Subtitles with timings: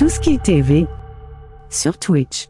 [0.00, 0.86] Tout ce qui est TV
[1.68, 2.48] sur Twitch.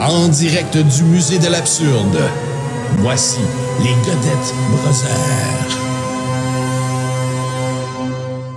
[0.00, 2.18] En direct du musée de l'absurde,
[3.02, 3.40] voici
[3.82, 5.74] les Godettes Brothers.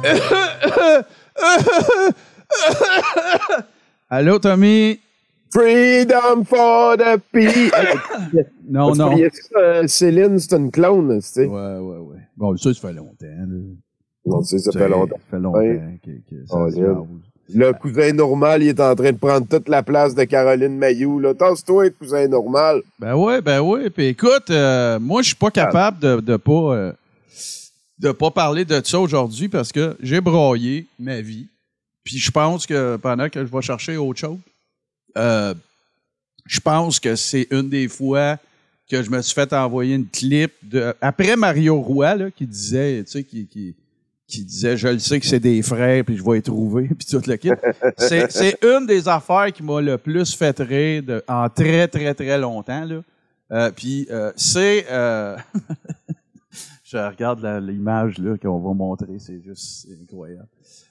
[4.10, 5.00] Allô, Tommy?
[5.52, 8.44] Freedom for the people.
[8.72, 9.18] Non, non.
[9.18, 11.46] ça, euh, Céline, c'est une clone, tu sais.
[11.46, 12.20] Ouais, ouais, ouais.
[12.38, 13.26] Bon, ça, ça fait longtemps.
[13.26, 13.46] là.
[14.26, 15.18] Non, tu sais, ça Tu fait longtemps.
[15.18, 15.60] Ça fait longtemps
[16.02, 16.80] que, que ça Oh, se.
[17.54, 21.20] Le cousin normal, il est en train de prendre toute la place de Caroline Mayou.
[21.20, 22.82] Là, tasse-toi, cousin normal.
[23.00, 23.90] Ben ouais, ben ouais.
[23.90, 26.94] Puis écoute, euh, moi, je suis pas capable de, de pas euh,
[28.00, 31.48] de pas parler de ça aujourd'hui parce que j'ai broyé ma vie.
[32.04, 34.40] Puis je pense que pendant que je vais chercher autre chose,
[35.18, 35.54] euh,
[36.46, 38.38] je pense que c'est une des fois
[38.90, 43.04] que je me suis fait envoyer une clip de après Mario Roy là, qui disait,
[43.04, 43.76] tu sais, qui, qui,
[44.32, 47.06] qui disait je le sais que c'est des frères puis je vais les trouver puis
[47.10, 47.52] tout le kit.
[47.98, 52.38] C'est une des affaires qui m'a le plus fait rire de- en très très très
[52.40, 53.02] longtemps là.
[53.52, 55.36] Euh, puis euh, c'est euh,
[56.92, 60.48] je regarde l'image qu'on va montrer, c'est juste incroyable.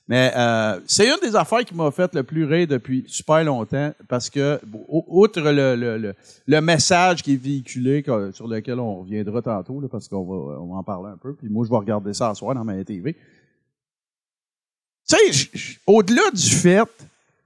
[0.08, 3.92] Mais euh, c'est une des affaires qui m'a fait le plus rire depuis super longtemps
[4.08, 10.24] parce que, outre le, message qui est véhiculé, sur lequel on reviendra tantôt, parce qu'on
[10.24, 12.82] va, en parler un peu, puis moi, je vais regarder ça ce soir dans ma
[12.82, 13.14] TV.
[15.06, 15.50] Tu sais,
[15.86, 16.88] au-delà du fait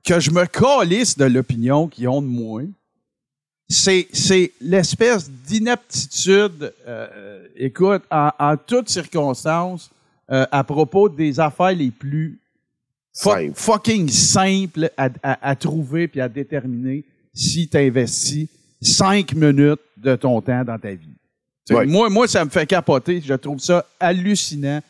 [0.04, 2.62] que je me calisse de l'opinion qu'ils ont de moi,
[3.68, 9.90] c'est, c'est l'espèce d'inaptitude, euh, euh, écoute, en, en toutes circonstances,
[10.30, 12.38] euh, à propos des affaires les plus
[13.12, 13.52] Simple.
[13.54, 18.48] fucking simples à, à- à trouver puis à déterminer si tu investis
[18.80, 21.08] cinq minutes de ton temps dans ta vie.
[21.86, 23.22] Moi, moi, ça me fait capoter.
[23.24, 24.80] Je trouve ça hallucinant.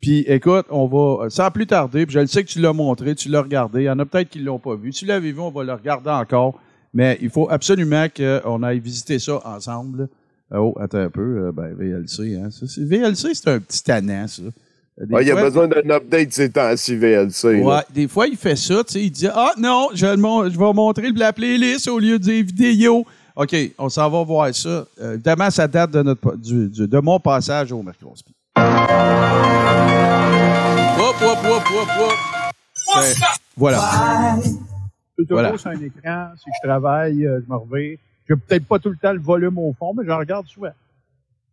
[0.00, 3.14] Puis écoute, on va, sans plus tarder, puis je le sais que tu l'as montré,
[3.14, 3.82] tu l'as regardé.
[3.82, 4.92] Il y en a peut-être qui l'ont pas vu.
[4.92, 6.58] Si tu l'avais vu, on va le regarder encore.
[6.92, 10.08] Mais il faut absolument qu'on aille visiter ça ensemble.
[10.52, 11.46] Oh, attends un peu.
[11.46, 12.48] euh, Ben, VLC, hein.
[12.50, 14.42] Ça, c'est- VLC, c'est un petit tannant, ça.
[15.00, 17.60] Des Ouais, il y a besoin d'un update ces temps-ci, VLC.
[17.60, 17.64] là.
[17.64, 20.72] Ouais, des fois, il fait ça, tu sais, il dit Ah non, je, je vais
[20.74, 23.06] montrer la playlist au lieu des vidéos.
[23.36, 24.84] OK, on s'en va voir ça.
[25.00, 28.24] Euh, évidemment, ça date de, notre, du, du- de mon passage au Mercredi.
[30.98, 32.12] Hop, hop, hop, hop, hop.
[32.94, 33.02] Ben,
[33.56, 34.36] voilà.
[35.28, 35.50] Je Voilà.
[35.50, 37.96] toujours sur un écran, si je travaille, euh, je me reviens.
[38.28, 40.72] J'ai peut-être pas tout le temps le volume au fond, mais j'en regarde souvent.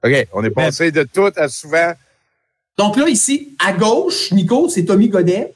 [0.03, 1.94] OK, on est passé de tout à souvent.
[2.78, 5.53] Donc là, ici, à gauche, Nico, c'est Tommy Godet.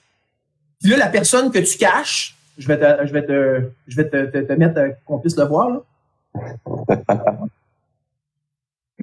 [0.81, 4.09] Puis là, la personne que tu caches, je vais te, je vais te, je vais
[4.09, 5.69] te, te, te mettre euh, qu'on puisse le voir.
[5.69, 5.81] Là.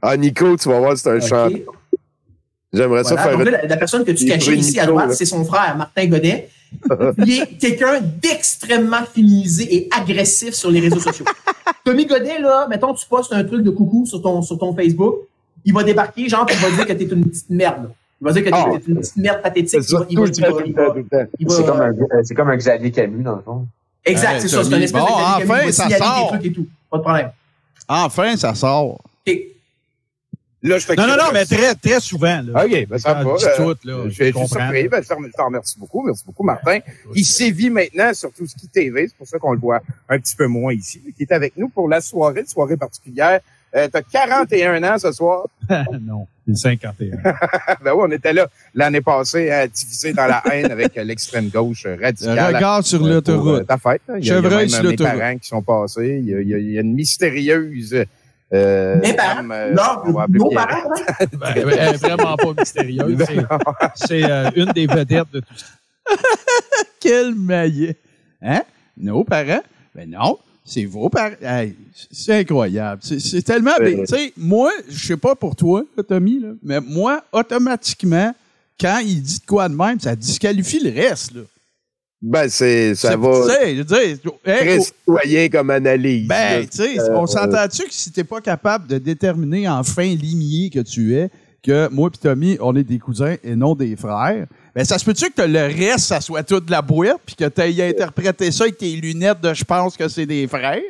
[0.01, 1.27] Ah, Nico, tu vas voir, c'est un OK.
[1.27, 1.49] chant.
[2.73, 5.13] J'aimerais ça faire Donc là, une- la, la personne que tu cachais ici à droite,
[5.13, 6.49] c'est son frère, Martin Godet.
[7.27, 11.25] Il est quelqu'un d'extrêmement féminisé et agressif sur les réseaux sociaux.
[11.85, 15.17] Tommy Godet, là, mettons, tu postes un truc de coucou sur ton, sur ton Facebook,
[15.65, 17.91] il va débarquer, genre, il va dire que t'es une petite merde.
[18.21, 19.83] Il va dire que t'es t'es une petite merde pathétique.
[19.83, 20.07] C'est
[21.67, 21.93] comme, un,
[22.25, 23.67] c'est comme un Xavier Camus, dans le fond.
[24.05, 24.65] Exact, Hey, c'est ça.
[24.65, 26.23] C'est un espèce bon, de Xavier enfin, Camus, ça sort.
[26.33, 26.67] des trucs et tout.
[26.91, 27.31] Pas de problème.
[27.89, 28.99] Enfin, ça sort.
[30.63, 30.69] OK.
[30.71, 32.43] Là, je fais Non, non, non, mais très, très souvent.
[32.43, 32.65] Là.
[32.65, 33.21] OK, ben ça va.
[33.21, 34.89] euh, tout, là, je je suis surpris.
[34.89, 36.03] Ben, je t'en- remercie beaucoup.
[36.05, 36.81] Merci beaucoup, Martin.
[37.15, 39.07] Qui sévit maintenant sur tout ce qui TV.
[39.09, 41.01] C'est pour ça qu'on le voit un petit peu moins ici.
[41.17, 43.41] Qui est avec nous pour la soirée, une soirée particulière.
[43.77, 45.47] Euh, T'as 41 ans ce soir.
[46.01, 47.19] non, c'est 51.
[47.85, 51.51] ben oui, on était là l'année passée à diviser dans la haine avec euh, l'extrême
[51.51, 52.55] gauche euh, radicale.
[52.57, 53.67] Regarde sur pour, euh, l'autoroute.
[53.67, 54.01] ta fête.
[54.09, 54.15] hein.
[54.19, 55.19] Il y a, il y a Chevreuil même, sur mes l'autoroute.
[55.19, 56.21] parents qui sont passés.
[56.25, 58.05] Il il y a- il y a une mystérieuse...
[58.53, 59.37] Euh, Mes parents?
[59.37, 61.27] dame, euh, Non, nos parents, hein?
[61.39, 63.19] Ben, elle est vraiment pas mystérieuse.
[63.27, 63.47] C'est-
[64.07, 65.67] C'est euh, une des vedettes de tout ça.
[67.01, 67.97] Quel maillet.
[68.41, 68.63] Hein?
[68.97, 69.63] Nos parents?
[69.95, 71.35] Ben non, c'est vos parents.
[71.43, 71.75] Hey,
[72.11, 73.03] c'est incroyable.
[73.03, 73.73] C'est, tellement.
[73.85, 78.35] Tu sais, moi, je sais pas pour toi, Tommy, là, mais moi, automatiquement,
[78.81, 81.35] quand il dit de quoi de même, ça disqualifie le reste.
[81.35, 81.43] Là.
[82.21, 85.17] Ben, c'est, ça va Tu sais, je veux dire, hey, oh,
[85.53, 86.27] comme analyse.
[86.27, 90.03] ben, tu sais, Euh, on s'entend-tu que si t'es pas capable de déterminer en fin
[90.03, 91.31] limier que tu es,
[91.63, 95.05] que moi et Tommy, on est des cousins et non des frères, ben ça se
[95.05, 98.65] peut-tu que le reste, ça soit tout de la boîte, puis que tu interprété ça
[98.65, 100.81] avec tes lunettes de je pense que c'est des frères?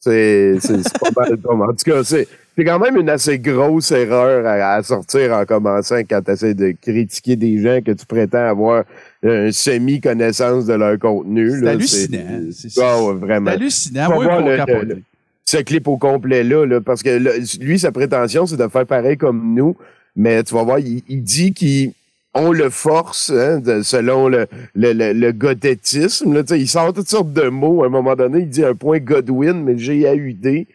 [0.00, 1.62] C'est, c'est, c'est pas mal comme.
[1.62, 2.28] En tout cas, c'est.
[2.56, 6.54] c'est quand même une assez grosse erreur à, à sortir en commençant quand tu essaies
[6.54, 8.84] de critiquer des gens que tu prétends avoir
[9.24, 11.50] un semi-connaissance de leur contenu.
[11.50, 12.40] C'est hallucinant.
[12.52, 13.50] C'est- ouais, vraiment.
[13.50, 14.08] C'est hallucinant.
[14.14, 15.02] Moi, voir le- le-
[15.44, 17.30] ce clip au complet là, là, parce que là,
[17.60, 19.76] lui, sa prétention, c'est de faire pareil comme nous,
[20.14, 21.92] mais tu vas voir, il, il dit qu'il
[22.34, 26.34] on le force, hein, de- selon le, le, le, le godettisme.
[26.34, 27.82] Là, il sort toutes sortes de mots.
[27.82, 30.66] À un moment donné, il dit un point Godwin, mais G-A-U-D.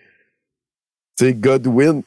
[1.18, 2.02] Tu sais, Godwin.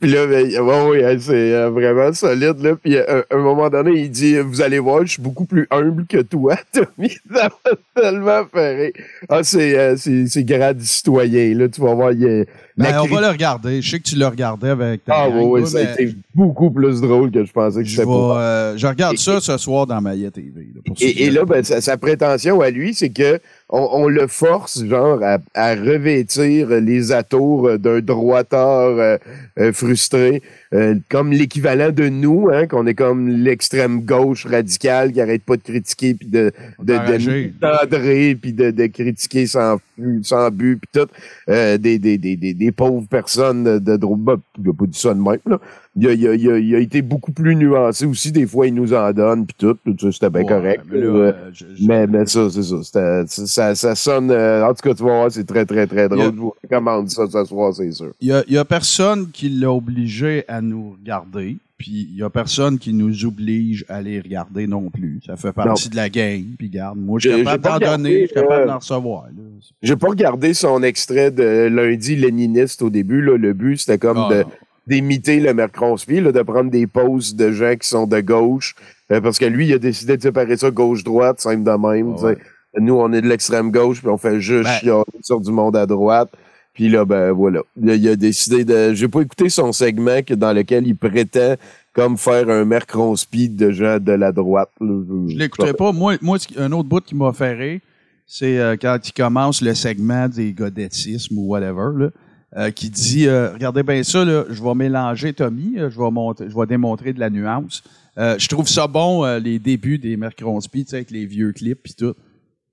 [0.00, 2.60] Puis là, ben, ouais, ouais, hein, c'est euh, vraiment solide.
[2.60, 2.76] Là.
[2.76, 5.66] Puis euh, à un moment donné, il dit Vous allez voir, je suis beaucoup plus
[5.70, 7.16] humble que toi, Tommy.
[7.32, 8.92] Ça m'a tellement rire.
[9.28, 11.54] Ah, c'est, euh, c'est, c'est grand du citoyen.
[11.54, 12.44] Là, tu vas voir, il a
[12.78, 13.82] Ben, on va le regarder.
[13.82, 16.70] Je sais que tu le regardais avec ta Ah, gang, ça a mais été beaucoup
[16.70, 18.36] plus drôle que je pensais que je, pour.
[18.38, 20.68] euh, je regarde Et- ça ce soir dans Maillet TV.
[20.74, 23.40] là, pour Et, et là, ben, sa, sa prétention à lui, c'est que
[23.70, 29.16] on, on le force, genre, à, à revêtir les atours d'un droiteur euh,
[29.58, 30.42] euh, frustré,
[30.72, 35.56] euh, comme l'équivalent de nous, hein, qu'on est comme l'extrême gauche radicale qui arrête pas
[35.56, 36.50] de critiquer puis de
[36.82, 39.78] de, de puis de, de critiquer sans
[40.22, 41.08] sans but puis tout
[41.50, 44.20] euh, des, des, des, des, des pauvres personnes de, droite.
[44.20, 45.58] Ben, il a pas dit ça de même là.
[45.96, 48.30] Il a, il, a, il, a, il a été beaucoup plus nuancé aussi.
[48.30, 49.76] Des fois, il nous en donne puis tout.
[49.84, 50.84] tout ça, c'était bien Ouais, correct.
[50.90, 53.24] mais, là, Euh, euh, je- je- mais, mais ça, c'est ça.
[53.26, 53.74] Ça.
[53.74, 54.30] Ça sonne.
[54.30, 56.24] euh, en tout cas, tu vas voir, c'est très, très, très drôle.
[56.34, 58.12] Je vous recommande ça ce soir, c'est sûr.
[58.20, 62.18] Il y a, il y a personne qui l'a obligé à nous regarder, puis il
[62.18, 65.20] y a personne qui nous oblige à les regarder non plus.
[65.24, 68.26] Ça fait partie de la game, puis garde, moi, je suis capable d'en donner, je
[68.26, 69.24] suis capable euh, d'en recevoir.
[69.26, 69.42] là.
[69.82, 73.22] J'ai pas regardé son extrait de lundi léniniste au début.
[73.22, 73.36] Là.
[73.38, 74.44] Le but, c'était comme Ah, de
[74.86, 78.74] d'imiter le Mercronspi, là, de prendre des poses de gens qui sont de gauche.
[79.12, 82.14] euh, parce que lui, il a décidé de séparer ça gauche-droite, simple de même.
[82.18, 82.38] Ah ouais.
[82.80, 85.86] Nous, on est de l'extrême gauche, puis on fait juste Ben- sur du monde à
[85.86, 86.30] droite.
[86.78, 87.62] Puis là, ben voilà.
[87.82, 88.94] Là, il a décidé de.
[88.94, 91.56] J'ai pas écouté son segment que, dans lequel il prétend
[91.92, 94.70] comme faire un Mercronspi de gens de la droite.
[94.80, 95.90] Je l'écouterai pas.
[95.90, 97.80] Moi, moi, un autre bout qui m'a rire,
[98.28, 102.10] c'est euh, quand il commence le segment des godettismes ou whatever, là,
[102.56, 106.48] euh, qui dit euh, Regardez bien ça, là, je vais mélanger Tommy, je vais montrer,
[106.48, 107.82] je vais démontrer de la nuance.
[108.16, 111.92] Je trouve ça bon, les débuts des Mercronspi, tu sais, avec les vieux clips et
[111.94, 112.14] tout.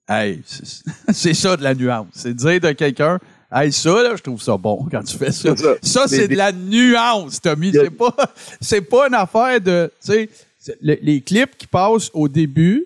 [0.08, 0.44] Hey,
[1.10, 2.06] c'est ça de la nuance.
[2.12, 3.20] C'est dire de quelqu'un
[3.52, 5.56] Hey, ça, là, je trouve ça bon quand tu fais ça.
[5.56, 5.74] Ça.
[5.82, 7.72] Ça, c'est de la nuance, Tommy.
[7.72, 8.16] C'est pas,
[8.60, 10.30] c'est pas une affaire de, tu sais,
[10.82, 12.86] les clips qui passent au début,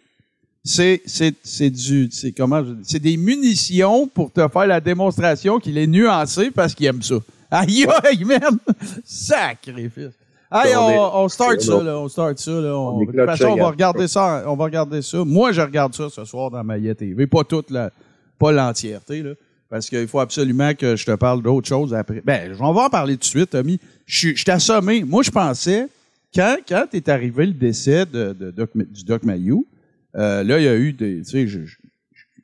[0.64, 4.82] c'est, c'est, c'est du, c'est comment, je dis, c'est des munitions pour te faire la
[4.82, 7.16] démonstration qu'il est nuancé parce qu'il aime ça.
[7.50, 8.60] Aïe, aïe, man!
[9.06, 10.14] Sacrifice!
[10.52, 11.98] Hey, On on, on start ça, là.
[12.00, 12.76] On start ça, là.
[12.76, 14.44] On- de toute façon, on va regarder ça.
[14.48, 15.24] On va regarder ça.
[15.24, 17.28] Moi, je regarde ça ce soir dans Maillet TV.
[17.28, 17.92] Pas toute la,
[18.38, 19.32] pas l'entièreté, là.
[19.70, 22.22] Parce qu'il faut absolument que je te parle d'autre chose après.
[22.26, 23.80] Ben, on va en parler tout de suite, Tommy.
[24.06, 25.04] Je, je t'ai assommé.
[25.04, 25.88] Moi, je pensais,
[26.34, 29.68] quand, quand est arrivé le décès de, de du Doc Mayou,
[30.16, 31.78] euh, là, il y a eu des, tu sais, je, je,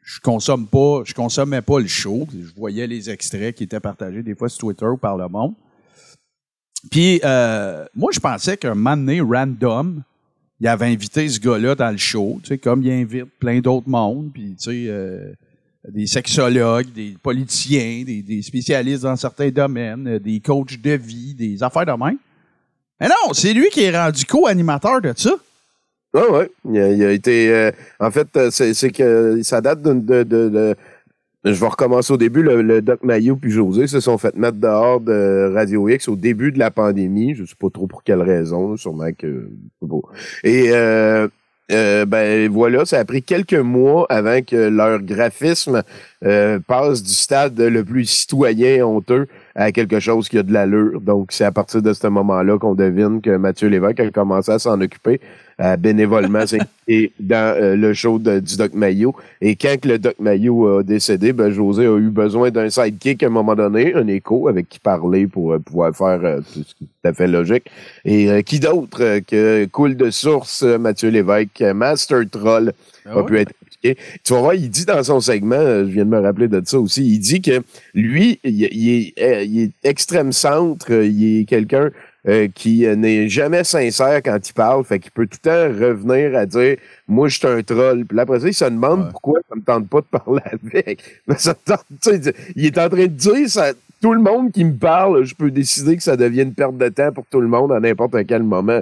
[0.04, 2.28] je consomme pas, je consommais pas le show.
[2.32, 5.56] Je voyais les extraits qui étaient partagés des fois sur Twitter ou par le monde.
[6.92, 10.04] Puis, euh, moi, je pensais qu'un moment random,
[10.60, 13.90] il avait invité ce gars-là dans le show, tu sais, comme il invite plein d'autres
[13.90, 15.34] mondes, puis, tu sais, euh,
[15.92, 21.62] des sexologues, des politiciens, des, spécialistes dans certains domaines, euh, des coachs de vie, des
[21.62, 22.18] affaires de même.
[23.00, 25.36] Mais non, c'est lui qui est rendu co-animateur de ça.
[26.14, 27.50] Ah ouais, il a, été.
[27.50, 30.76] euh, en fait, euh, c'est que ça date de, de, de- de-
[31.44, 32.42] Je vais recommencer au début.
[32.42, 36.54] Le, Doc Mayo puis José se sont fait mettre dehors de Radio X au début
[36.54, 37.36] de la pandémie.
[37.36, 39.50] Je sais pas trop pour quelle raison, sûrement que.
[40.46, 41.28] Et euh,
[41.72, 45.82] euh, ben voilà, ça a pris quelques mois avant que leur graphisme
[46.24, 51.02] euh, passe du stade le plus citoyen honteux à quelque chose qui a de l'allure.
[51.02, 54.60] Donc, c'est à partir de ce moment-là qu'on devine que Mathieu Lévesque a commencé à
[54.60, 55.20] s'en occuper,
[55.58, 59.16] à bénévolement s'impliquer dans euh, le show de- du Doc Mayo.
[59.42, 63.24] Et quand que le Doc Mayo a décédé, ben, José a eu besoin d'un sidekick
[63.24, 66.64] à un moment donné, un écho avec qui parler pour euh, pouvoir faire euh, tout
[66.64, 67.66] ce qui est tout à fait logique.
[68.04, 72.74] Et euh, qui d'autre euh, que coule de source euh, Mathieu Lévesque, euh, Master Troll,
[73.06, 73.52] Ah a pu être.
[74.24, 76.60] Tu vas voir, il dit dans son segment, euh, je viens de me rappeler de
[76.66, 77.62] ça aussi, il dit que
[77.94, 81.92] lui, il, il est, euh, il est extrême centre, euh, il est quelqu'un
[82.28, 85.80] euh, qui euh, n'est jamais sincère quand il parle, fait qu'il peut tout le temps
[85.86, 86.78] revenir à dire
[87.08, 88.06] moi je suis un troll.
[88.06, 89.12] Puis là, après ça, il se demande Ouais.
[89.12, 90.42] pourquoi ça me tente pas de parler
[90.74, 91.00] avec.
[91.28, 94.64] Mais ça me tente, il est en train de dire ça, tout le monde qui
[94.66, 97.48] me parle, je peux décider que ça devient une perte de temps pour tout le
[97.48, 98.82] monde à n'importe quel moment.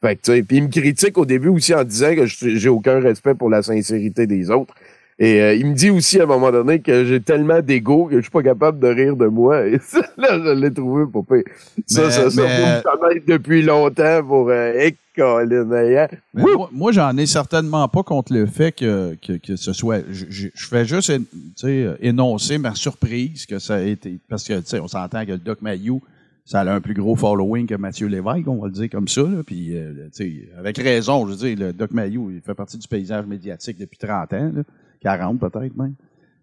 [0.00, 2.68] Fait que, tu sais, puis il me critique au début aussi en disant que j'ai
[2.68, 4.74] aucun respect pour la sincérité des autres.
[5.18, 8.16] Et euh, il me dit aussi à un moment donné que j'ai tellement d'ego que
[8.16, 9.66] je suis pas capable de rire de moi.
[9.66, 11.42] Et ça, là, je l'ai trouvé pour pire.
[11.86, 14.88] Ça, Mais- ça, ça, mais- connaître depuis longtemps pour euh,
[15.18, 16.08] hein.
[16.34, 16.56] Mais Wouh!
[16.56, 20.00] moi, moi, j'en ai certainement pas contre le fait que, que, que ce soit.
[20.10, 21.22] Je, je- fais juste tu
[21.56, 24.18] sais, énoncer ma surprise que ça a été.
[24.28, 26.00] Parce que, tu sais, on s'entend que le Doc Mayou,
[26.44, 29.20] ça a un plus gros following que Mathieu Lévesque, on va le dire comme ça.
[29.22, 29.42] Là.
[29.46, 32.78] Puis, euh, tu sais, avec raison, je veux dire, le Doc Mayou, il fait partie
[32.78, 34.62] du paysage médiatique depuis 30 ans, là,
[35.02, 35.94] 40 peut-être même.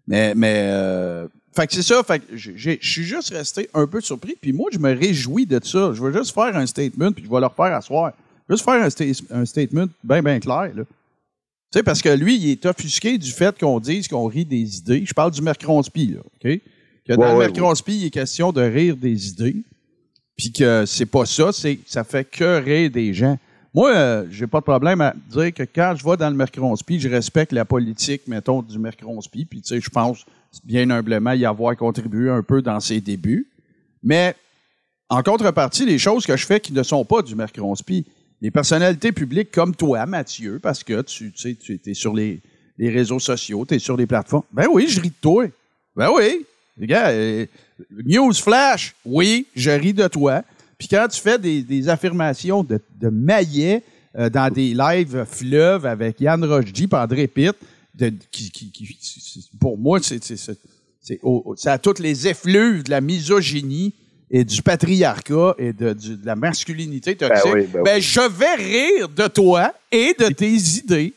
[0.06, 2.50] Mais, mais euh, fait que c'est ça, fait que je
[2.80, 4.36] suis juste resté un peu surpris.
[4.40, 5.92] Puis moi, je me réjouis de ça.
[5.94, 8.12] Je veux juste faire un statement, puis je vais le refaire à soir.
[8.48, 10.70] Juste faire un, sta- un statement bien, bien clair.
[10.74, 10.82] Là.
[11.72, 14.78] Tu sais, parce que lui, il est offusqué du fait qu'on dise qu'on rit des
[14.78, 15.04] idées.
[15.06, 16.60] Je parle du Mercronspi, là, OK?
[17.06, 19.56] Que dans Ouais, le ouais, Mercronspi, il est question de rire des idées.
[20.36, 23.38] Puis que c'est pas ça, c'est ça fait que rire des gens.
[23.72, 26.98] Moi, euh, j'ai pas de problème à dire que quand je vais dans le Mercronspi,
[26.98, 29.44] je respecte la politique, mettons, du Mercronspi.
[29.44, 30.24] Puis, tu sais, je pense
[30.64, 33.46] bien humblement y avoir contribué un peu dans ses débuts.
[34.02, 34.34] Mais
[35.08, 38.04] en contrepartie, les choses que je fais qui ne sont pas du Mercronspi,
[38.40, 42.40] les personnalités publiques comme toi, Mathieu, parce que tu, sais, tu es sur les,
[42.78, 44.44] les réseaux sociaux, tu es sur les plateformes.
[44.52, 45.46] Ben oui, je ris de toi.
[45.94, 46.44] Ben oui.
[46.76, 47.46] Les gars, euh,
[48.04, 50.42] news flash, oui, je ris de toi.
[50.80, 53.82] Puis quand tu fais des, des affirmations de, de maillet
[54.18, 57.52] euh, dans des lives fleuves avec Yann Rochdy et André Pitt,
[57.94, 60.58] de, qui, qui- qui- pour moi, c'est, c'est, c'est,
[61.02, 63.92] c'est au- au- ça a toutes les effluves de la misogynie
[64.30, 67.52] et du patriarcat et de, de la masculinité toxique.
[67.52, 68.00] oui, ben ben, oui.
[68.00, 71.12] je vais rire de toi et de tes idées.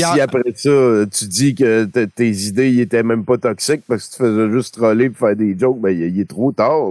[0.00, 4.08] Puis si après ça, tu dis que tes idées ils étaient même pas toxiques parce
[4.08, 6.90] que tu faisais juste troller pour faire des jokes, ben il est trop tard.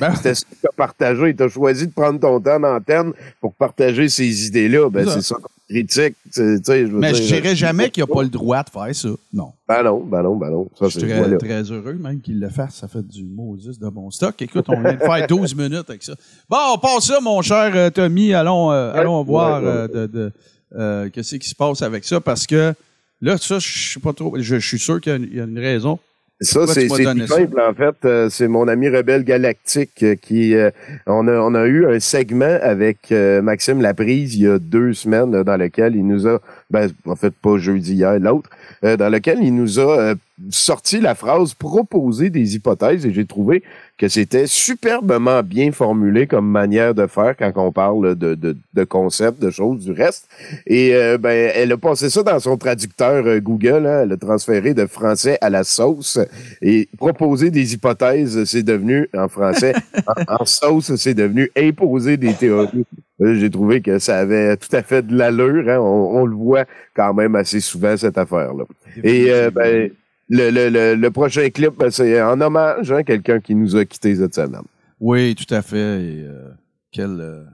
[0.00, 1.34] Ben- C'était ce que tu as partagé.
[1.34, 4.90] Tu as choisi de prendre ton temps d'antenne pour partager ces idées-là.
[4.90, 5.36] Ben C'est ça.
[5.36, 6.16] qu'on critique.
[6.34, 9.08] je mais je dirais jamais qu'il n'y a pas le droit de faire ça.
[9.32, 9.52] Non.
[9.68, 10.68] Ben non, ben non, ben non.
[10.78, 11.36] Ça, Je suis très, voilà.
[11.36, 12.74] très heureux même qu'il le fasse.
[12.76, 14.34] Ça fait du Moses de bon stock.
[14.42, 16.14] Écoute, on vient de faire 12 minutes avec ça.
[16.48, 18.34] Bon, on passe ça, mon cher euh, Tommy.
[18.34, 19.74] Allons, euh, allons voir ouais, ouais.
[19.74, 20.32] euh, de, de,
[20.76, 22.72] euh, qu'est-ce qui se passe avec ça parce que
[23.20, 24.34] là, ça, je sais pas trop.
[24.38, 25.98] Je, je suis sûr qu'il y a une- raison.
[26.42, 27.94] Ça, c'est simple, en fait.
[28.06, 30.54] Euh, c'est mon ami Rebelle Galactique euh, qui...
[30.54, 30.70] euh,
[31.06, 35.42] on, a, on a eu un segment avec Maxime Laprise il y a deux semaines
[35.42, 36.40] dans lequel il nous a...
[36.70, 38.48] Ben, en fait, pas jeudi hier, l'autre.
[38.84, 40.14] euh, dans lequel il nous a euh,
[40.50, 43.62] sorti la phrase «proposer des hypothèses» et j'ai trouvé
[43.98, 48.84] que c'était superbement bien formulé comme manière de faire quand on parle de, de, de
[48.84, 50.28] concepts, de choses, du reste.
[50.66, 53.84] Et euh, ben, elle a passé ça dans son traducteur euh, Google.
[53.86, 54.02] hein.
[54.04, 56.18] elle a transféré de français à la sauce.
[56.62, 59.74] Et proposer des hypothèses, c'est devenu, en français,
[60.28, 62.86] en, en sauce, c'est devenu imposer des théories.
[63.20, 65.68] J'ai trouvé que ça avait tout à fait de l'allure.
[65.68, 65.78] hein.
[65.78, 68.64] On, on le voit quand même assez souvent, cette affaire-là.
[69.04, 69.90] Et euh, ben,
[70.28, 73.84] le, le, le, le prochain clip, ben, c'est en hommage à quelqu'un qui nous a
[73.84, 74.62] quittés cette semaine.
[74.98, 75.76] Oui, tout à fait.
[76.02, 76.50] Et, euh,
[76.92, 77.20] quel.
[77.20, 77.44] euh,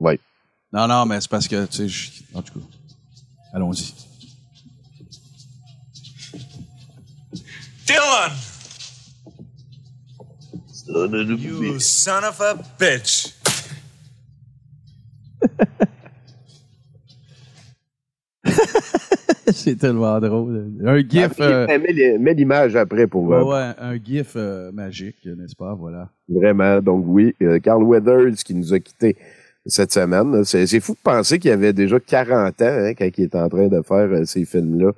[0.00, 0.18] Oui.
[0.72, 2.66] Non, non, mais c'est parce que, tu sais, je- en tout cas,
[3.54, 3.94] allons-y.
[7.86, 8.32] Dylan!
[11.38, 13.34] You son of a bitch!
[19.52, 20.72] c'est tellement drôle.
[20.84, 21.32] Un gif.
[21.40, 21.66] euh,
[22.18, 25.74] Mets- l'image après pour ouais, euh, ouais, un gif euh, magique, n'est-ce pas?
[25.74, 26.10] Voilà.
[26.28, 26.80] Vraiment.
[26.80, 29.16] Donc oui, euh, Carl Weathers qui nous a quittés
[29.66, 30.44] cette semaine.
[30.44, 33.68] C'est fou de penser qu'il avait déjà 40 ans hein, quand il est en train
[33.68, 34.92] de faire ces films-là,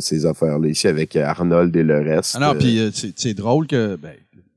[0.00, 2.36] ces affaires-là, ici avec Arnold et le reste.
[2.38, 4.12] Ah non, puis c'est c'est drôle que, ben,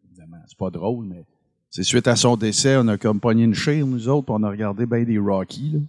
[0.07, 1.23] évidemment, c'est pas drôle, mais
[1.69, 4.43] c'est suite à son décès, on a comme pogné une chire, nous autres, puis on
[4.43, 5.79] a regardé ben des Rocky, là.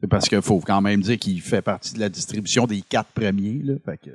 [0.00, 3.10] C'est parce qu'il faut quand même dire qu'il fait partie de la distribution des quatre
[3.10, 3.74] premiers, là.
[3.84, 4.10] Fait que,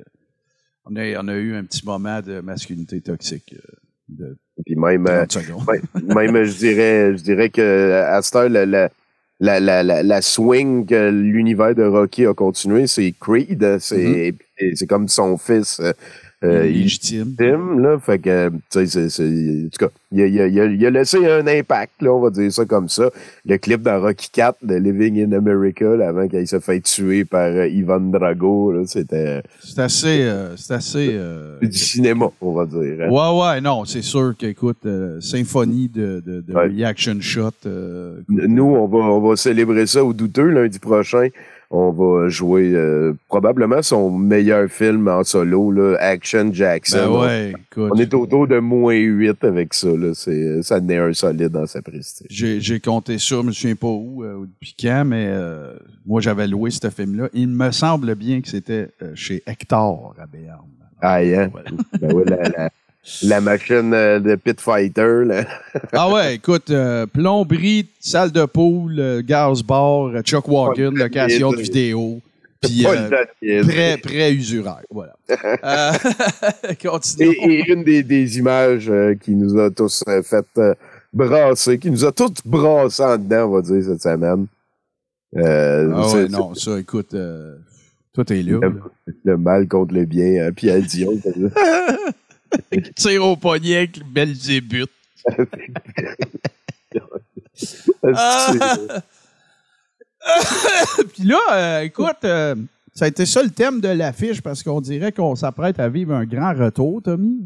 [0.86, 3.74] on a, on a eu un petit moment de masculinité toxique euh,
[4.08, 5.64] de puis même, euh, 30 secondes.
[5.68, 5.80] Ouais,
[6.14, 8.90] même je dirais je dirais que à cette heure, la, la,
[9.40, 13.78] la, la, la, swing que l'univers de Rocky a continué, c'est Creed.
[13.80, 15.80] C'est et c'est comme son fils
[16.44, 17.34] euh, Légitime.
[17.38, 17.98] là.
[17.98, 20.90] Fait que, tu sais, en tout cas, il a, il, a, il, a, il a
[20.90, 23.10] laissé un impact, là, on va dire ça comme ça.
[23.46, 27.24] Le clip dans Rocky 4 de Living in America, là, avant qu'il se fait tuer
[27.24, 32.52] par euh, Ivan Drago, là, c'était C'est assez, euh, c'est assez, euh, du cinéma, on
[32.52, 32.96] va dire.
[33.02, 33.08] hein.
[33.10, 34.86] Ouais, ouais, non, c'est sûr qu'écoute,
[35.20, 36.66] symphonie de, de, de Ouais.
[36.68, 37.50] reaction shot.
[38.28, 41.28] Nous, on va, on va célébrer ça au douteux lundi prochain.
[41.74, 46.96] On va jouer euh, probablement son meilleur film en solo, là, Action Jackson.
[46.96, 47.90] Ben ouais, écoute.
[47.92, 49.88] On est autour de moins 8 avec ça.
[49.88, 50.12] Là.
[50.14, 52.28] C'est, ça n'est un solide dans sa prestige.
[52.30, 55.74] J'ai, j'ai compté ça, je me souviens pas où, euh, ou depuis quand, mais euh,
[56.06, 57.28] moi j'avais loué ce film-là.
[57.32, 60.68] Il me semble bien que c'était chez Hector à Béarn.
[61.00, 61.50] Ah, hein?
[61.52, 61.62] Ouais.
[62.00, 62.70] Ben la, la,
[63.22, 65.24] la machine euh, de Pit Fighter.
[65.24, 65.44] Là.
[65.92, 71.52] Ah ouais, écoute, euh, plomberie, salle de pool, euh, gaz bar, euh, Chuck de location
[71.52, 72.20] de vidéo,
[72.62, 74.82] puis euh, prêt, prêt usuraire.
[74.90, 75.14] Voilà.
[75.64, 75.92] Euh.
[77.18, 78.90] Et, et une des, des images
[79.22, 80.46] qui nous a tous fait
[81.12, 84.46] brasser, qui nous a tous brassés en dedans, on va dire, cette semaine.
[85.36, 87.14] Ah ouais, non, ça, écoute,
[88.12, 88.60] toi t'es là.
[88.60, 88.70] là.
[89.24, 91.12] Le, mal contre le bien, hein, Pierre Dion.
[92.96, 94.90] Tire au poignet avec le Belzébuth.
[98.14, 98.52] Ah!
[101.12, 102.54] Puis là, euh, écoute, euh,
[102.94, 106.14] ça a été ça le thème de l'affiche parce qu'on dirait qu'on s'apprête à vivre
[106.14, 107.38] un grand retour, Tommy.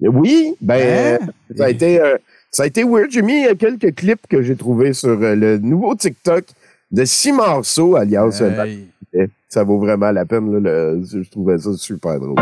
[0.00, 1.26] Oui, ben, Hein?
[1.56, 2.16] ça, a été, euh,
[2.52, 3.10] ça a été weird.
[3.10, 6.44] J'ai mis quelques clips que j'ai trouvés sur euh, le nouveau TikTok
[6.92, 8.88] de six morceaux, alias Hey.
[9.14, 9.30] Matt.
[9.48, 10.52] Ça vaut vraiment la peine.
[10.52, 12.36] Là, le- je trouvais ça super drôle.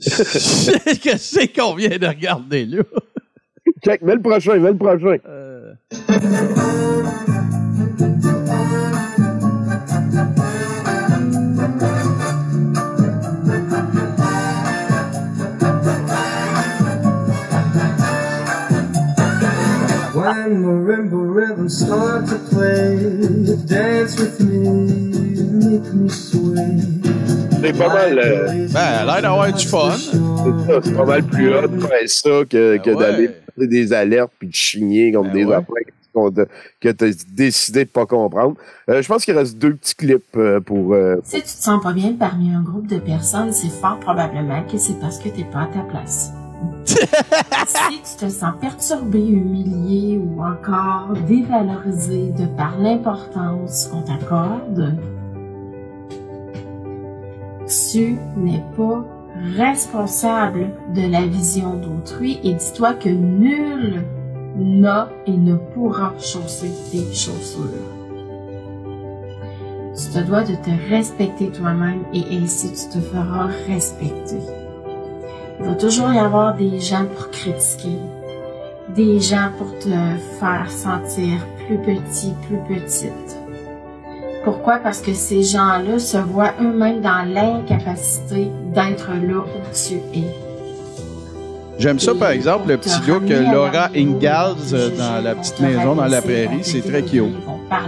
[0.00, 2.82] Qu'est-ce que c'est qu'on vient de regarder là?
[3.84, 5.16] Check, mets le prochain, mets le prochain.
[5.26, 5.74] Euh,
[20.14, 22.96] When marimba rhythms start to play,
[23.66, 25.34] dance with me,
[25.68, 27.47] make me sway.
[27.60, 29.90] C'est pas mal, euh, Ben, elle a l'air d'avoir du fun.
[29.96, 33.02] c'est ça, c'est pas mal plus hot de faire ça que, que Ben ouais.
[33.12, 35.54] d'aller faire des alertes puis de chigner contre Ben des ouais.
[35.54, 35.74] affaires
[36.14, 36.46] qu'on te-
[36.80, 38.54] que tu as décidé de pas comprendre.
[38.88, 40.94] Euh, je pense qu'il reste deux petits clips euh, pour...
[40.94, 44.62] euh, Si tu te sens pas bien parmi un groupe de personnes, c'est fort probablement
[44.70, 46.32] que c'est parce que t'es pas à ta place.
[46.86, 54.96] si tu te sens perturbé, humilié ou encore dévalorisé de par l'importance qu'on t'accorde,
[57.68, 59.04] tu n'es pas
[59.56, 64.02] responsable de la vision d'autrui et dis-toi que nul
[64.56, 67.98] n'a et ne pourra chausser tes chaussures.
[69.94, 74.40] Tu te dois de te respecter toi-même et ainsi tu te feras respecter.
[75.60, 77.98] Il va toujours y avoir des gens pour critiquer,
[78.94, 79.90] des gens pour te
[80.38, 83.37] faire sentir plus petit, plus petite.
[84.48, 84.78] Pourquoi?
[84.78, 90.24] Parce que ces gens-là se voient eux-mêmes dans l'incapacité d'être là où tu es.
[91.78, 95.96] J'aime ça, par exemple, le petit gars que Laura Ingalls euh, dans la petite maison
[95.96, 96.60] dans la prairie.
[96.62, 97.24] C'est très cute.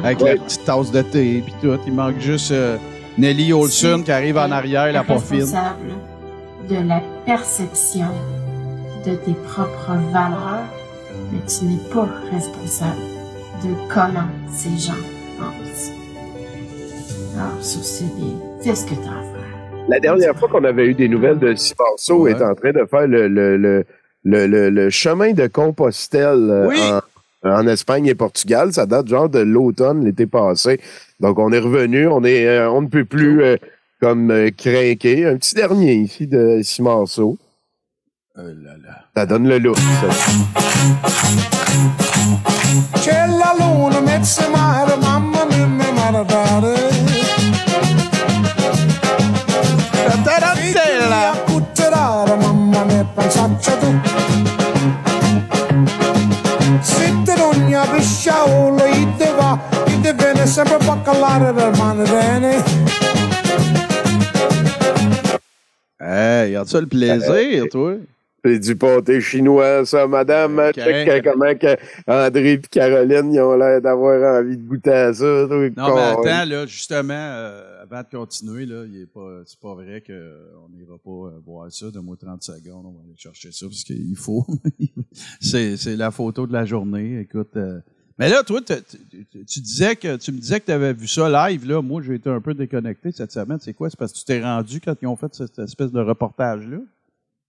[0.05, 1.81] Avec la petite tasse de thé puis tout.
[1.87, 2.77] Il manque juste euh,
[3.17, 5.95] Nelly Olson qui arrive en arrière, la responsable
[6.69, 8.09] de la perception
[9.07, 10.69] de tes propres valeurs,
[11.33, 13.01] mais tu n'es pas responsable
[13.65, 15.20] de comment ces gens.
[18.63, 19.87] Fais ce que tu as à faire.
[19.89, 22.33] La dernière fois qu'on avait eu des nouvelles de Simonceau Ouais.
[22.33, 23.85] est en train de faire le, le, le,
[24.25, 26.79] le, le- le chemin de Compostelle euh, Oui.
[27.45, 28.73] en, en Espagne et Portugal.
[28.73, 30.81] Ça date genre de l'automne, l'été passé.
[31.21, 33.57] Donc on est revenu, on est euh, on ne peut plus euh,
[34.01, 35.27] comme euh, craquer.
[35.27, 37.39] Un petit dernier ici de Simonceau.
[38.39, 38.95] Euh là là.
[39.17, 39.77] Ça donne le look.
[39.77, 40.09] ça.
[58.41, 62.63] Pisciaolo, i te va, i te viene sempre baccalare del mano bene.
[65.99, 67.97] Hey, regarde ça le plaisir, toi.
[68.43, 70.73] C'est du pâté chinois, ça, madame.
[70.73, 71.77] Check euh, comment que
[72.07, 75.47] André et Caroline, ils ont l'air d'avoir envie de goûter à ça.
[75.47, 79.61] toi, Non, mais attends, là, justement, euh, avant de continuer, là, il est pas, c'est
[79.61, 81.91] pas vrai qu'on n'ira pas euh, voir ça.
[81.91, 84.47] Donne-moi 30 secondes, on va aller chercher ça parce qu'il faut.
[85.41, 87.21] c'est, c'est la photo de la journée.
[87.21, 87.81] Écoute, euh,
[88.21, 88.75] Mais là, toi, tu-
[89.33, 91.67] tu tu disais que tu me disais que tu avais vu ça live.
[91.67, 91.81] Là.
[91.81, 93.59] Moi, j'ai été un peu déconnecté cette semaine.
[93.61, 93.89] C'est quoi?
[93.91, 96.77] C'est parce que tu t'es rendu quand ils ont fait cette espèce de reportage-là?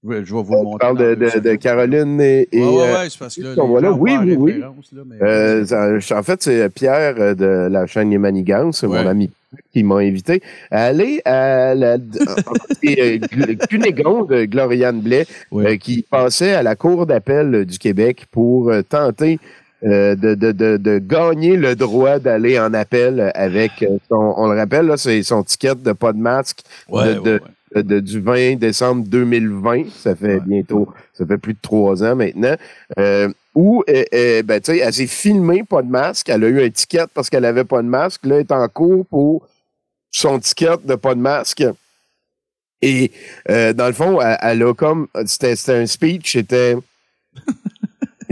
[0.03, 0.79] Je vais, je vais vous le On montrer.
[0.79, 2.47] parle dans de, de, de Caroline et.
[2.51, 3.91] et, Ouais, ouais, euh, ouais, c'est parce que là, les là.
[3.91, 4.51] Oui, oui, oui.
[4.53, 8.81] référence, là, mais- Euh, ça- en fait, c'est Pierre euh, de la chaîne Les Manigances,
[8.81, 9.03] Ouais.
[9.03, 9.29] mon ami
[9.73, 11.97] qui m'a invité à aller à la
[12.81, 18.69] c'est, euh, Cunégonde, Gloriane Blais, euh, qui passait à la Cour d'appel du Québec pour
[18.71, 19.38] euh, tenter
[19.84, 24.48] euh, de, de, de, de gagner le droit d'aller en appel avec euh, son, on
[24.52, 27.39] le rappelle, là, c'est son ticket de pas de masque Ouais, de, ouais,
[27.76, 29.86] de- de- du 20 décembre 2020.
[29.98, 32.56] Ça fait bientôt, ça fait plus de trois ans maintenant.
[33.00, 36.30] Euh, où, euh, euh, ben, tu sais, elle s'est filmée pas de masque.
[36.30, 38.26] Elle a eu un ticket parce qu'elle avait pas de masque.
[38.26, 39.48] Là, elle est en cours pour
[40.12, 41.63] son ticket de pas de masque.
[42.82, 43.12] Et
[43.50, 46.76] euh, dans le fond, elle, elle a comme, c'était c'était un speech, c'était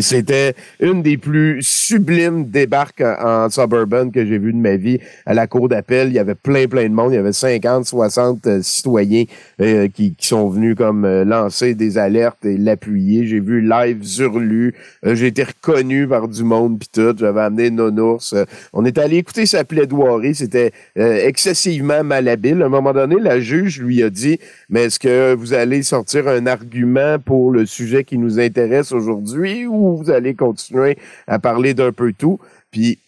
[0.01, 4.99] c'était une des plus sublimes débarques en, suburban que j'ai vu de ma vie.
[5.25, 7.11] À la cour d'appel, il y avait plein, plein de monde.
[7.11, 9.25] Il y avait 50, 60 euh, citoyens
[9.61, 13.25] euh, qui, qui sont venus comme euh, lancer des alertes et l'appuyer.
[13.25, 14.75] J'ai vu live Zurlu.
[15.03, 17.15] J'ai été reconnu par du monde puis tout.
[17.17, 18.33] J'avais amené Nonours.
[18.33, 20.35] Euh, on est allé écouter sa plaidoirie.
[20.35, 22.61] C'était excessivement malhabile.
[22.61, 26.27] À un moment donné, la juge lui a dit, mais est-ce que vous allez sortir
[26.27, 30.97] un argument pour le sujet qui nous intéresse aujourd'hui ou vous allez continuer
[31.27, 32.39] à parler d'un peu tout?
[32.71, 32.99] Puis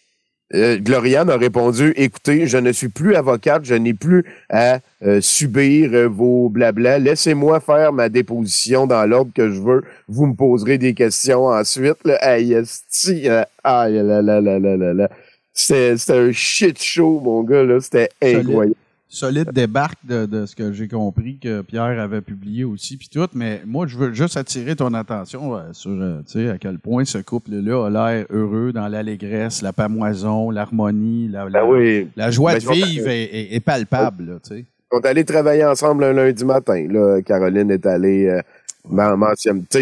[0.53, 5.21] euh, Gloriane a répondu, écoutez, je ne suis plus avocate, je n'ai plus à euh,
[5.21, 6.99] subir euh, vos blabla.
[6.99, 9.83] Laissez-moi faire ma déposition dans l'ordre que je veux.
[10.09, 12.03] Vous me poserez des questions ensuite.
[12.03, 12.17] Là.
[12.21, 15.09] Aïe, esti, euh, aïe, là, là, là, là, là, là.
[15.53, 17.79] C'était c'était un shit show, mon gars, là.
[17.79, 18.75] C'était incroyable.
[19.13, 23.27] Solide débarque de, de ce que j'ai compris que Pierre avait publié aussi, puis tout.
[23.33, 26.79] Mais moi, je veux juste attirer ton attention euh, sur euh, tu sais, à quel
[26.79, 32.07] point ce couple-là a l'air heureux dans l'allégresse, la pamoison, l'harmonie, la, la, Ben oui.
[32.15, 34.25] la joie Ben, de vivre est, est- est palpable.
[34.25, 34.59] Là, tu sais.
[34.93, 36.85] Ils sont allés travailler ensemble un lundi matin.
[36.89, 38.41] Là, Caroline est allée euh,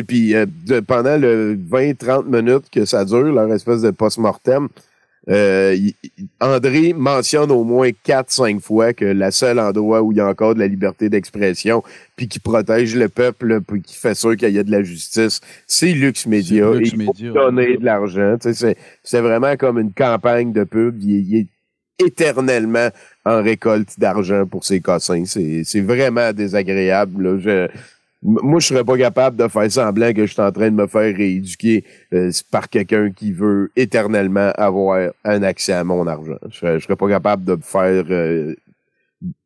[0.08, 0.46] Puis euh,
[0.86, 4.68] pendant le 20-30 minutes que ça dure, leur espèce de post-mortem,
[5.30, 5.76] euh,
[6.42, 10.56] André mentionne au moins 4-5 fois que la seule endroit où il y a encore
[10.56, 11.84] de la liberté d'expression,
[12.16, 15.42] puis qui protège le peuple, puis qui fait sûr qu'il y a de la justice,
[15.68, 16.72] c'est Lux Media.
[16.72, 18.38] Lux Et il faut Media, donner de l'argent.
[19.04, 21.02] C'est vraiment comme une campagne de pub.
[21.02, 21.48] Il, est- il est
[22.06, 22.90] éternellement
[23.26, 25.24] en récolte d'argent pour ses cossins.
[25.26, 27.24] C'est vraiment désagréable.
[27.24, 27.38] là.
[27.40, 27.70] Je, m-
[28.22, 30.88] moi, je serais pas capable de faire semblant que je suis en train de me
[30.88, 36.36] faire rééduquer euh, par quelqu'un qui veut éternellement avoir un accès à mon argent.
[36.50, 38.04] Je serais, je serais pas capable de me faire...
[38.10, 38.56] euh,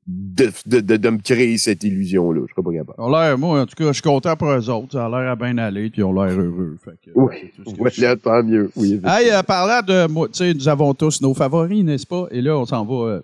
[0.06, 2.42] de, de, de, de me créer cette illusion-là.
[2.48, 2.96] Je serais pas capable.
[3.02, 4.92] Ont l'air, moi, en tout cas, je suis content pour eux autres.
[4.92, 6.76] Ça a l'air à bien aller, puis ils ont l'air heureux.
[6.84, 7.36] Fait que, Oui,
[7.80, 8.70] ouais, là, tant mieux.
[8.76, 12.28] Oui, Hey, euh, parlant de moi, tu sais, nous avons tous nos favoris, n'est-ce pas?
[12.32, 13.22] Et là, on s'en va.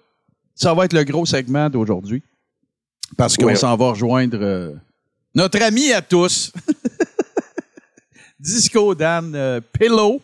[0.56, 2.24] ça va être le gros segment d'aujourd'hui.
[3.18, 4.40] Parce qu'on s'en va rejoindre
[5.36, 6.52] notre ami à tous.
[8.40, 10.22] Disco Dan euh, Pillow.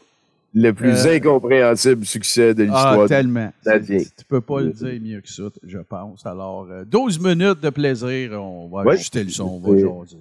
[0.53, 3.07] le plus Euh, incompréhensible succès de Ah, l'histoire.
[3.09, 3.51] tellement.
[3.63, 3.99] canadien.
[3.99, 6.25] Tu peux pas le dire mieux que ça, je pense.
[6.25, 8.41] Alors, euh, 12 minutes de plaisir.
[8.41, 8.93] On va Ouais.
[8.93, 10.17] ajuster le son, on va jaser.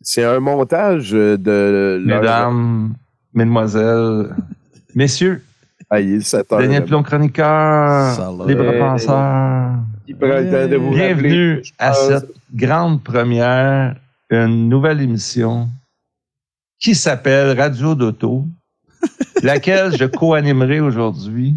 [0.00, 2.02] C'est un montage euh, de...
[2.04, 2.94] Mesdames,
[3.32, 4.34] mesdemoiselles,
[4.96, 5.40] messieurs,
[5.88, 6.58] Ah, il est 7 heures.
[6.58, 8.48] Daniel Plon, chroniqueur, Salut.
[8.48, 9.74] libre penseur.
[10.04, 11.14] Qui prend le temps de vous rappeler.
[11.14, 13.94] Bienvenue à cette grande première,
[14.30, 15.68] une nouvelle émission
[16.78, 18.46] qui s'appelle Radio d'Auto,
[19.42, 21.56] laquelle je co-animerai aujourd'hui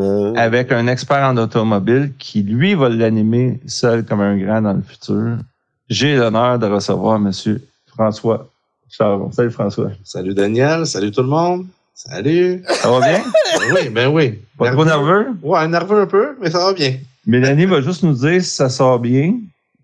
[0.00, 0.34] Hein?
[0.36, 4.82] avec un expert en automobile qui, lui, va l'animer seul comme un grand dans le
[4.82, 5.38] futur.
[5.88, 8.48] J'ai l'honneur de recevoir Monsieur François
[8.88, 9.30] Charon.
[9.32, 9.90] Salut François.
[10.04, 11.66] Salut Daniel, salut tout le monde.
[11.94, 12.62] Salut.
[12.66, 13.22] Ça va bien?
[13.58, 14.38] Ben oui, ben oui.
[14.56, 15.26] Pas trop nerveux?
[15.42, 16.96] Ouais, nerveux un peu, mais ça va bien.
[17.26, 19.34] Mélanie va juste nous dire si ça sort bien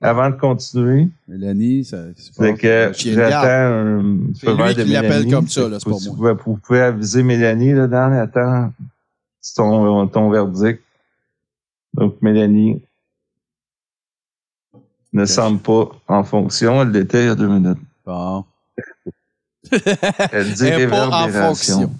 [0.00, 1.08] avant de continuer.
[1.28, 2.94] Mélanie, ça, c'est que garde.
[2.96, 5.30] j'attends un feu de Mélanie.
[5.30, 6.34] comme ça, là, c'est pas vous, moi.
[6.36, 8.72] pouvez- Vous pouvez aviser Mélanie, là, Dan, attends.
[9.40, 10.82] C'est ton, ton verdict.
[11.94, 12.82] Donc, Mélanie
[15.12, 16.82] ne semble pas en fonction.
[16.82, 17.78] Elle l'était il y a deux minutes.
[18.04, 18.44] Bon.
[20.32, 21.74] Elle dit Elle est pas en réverbération.
[21.80, 21.94] fonction.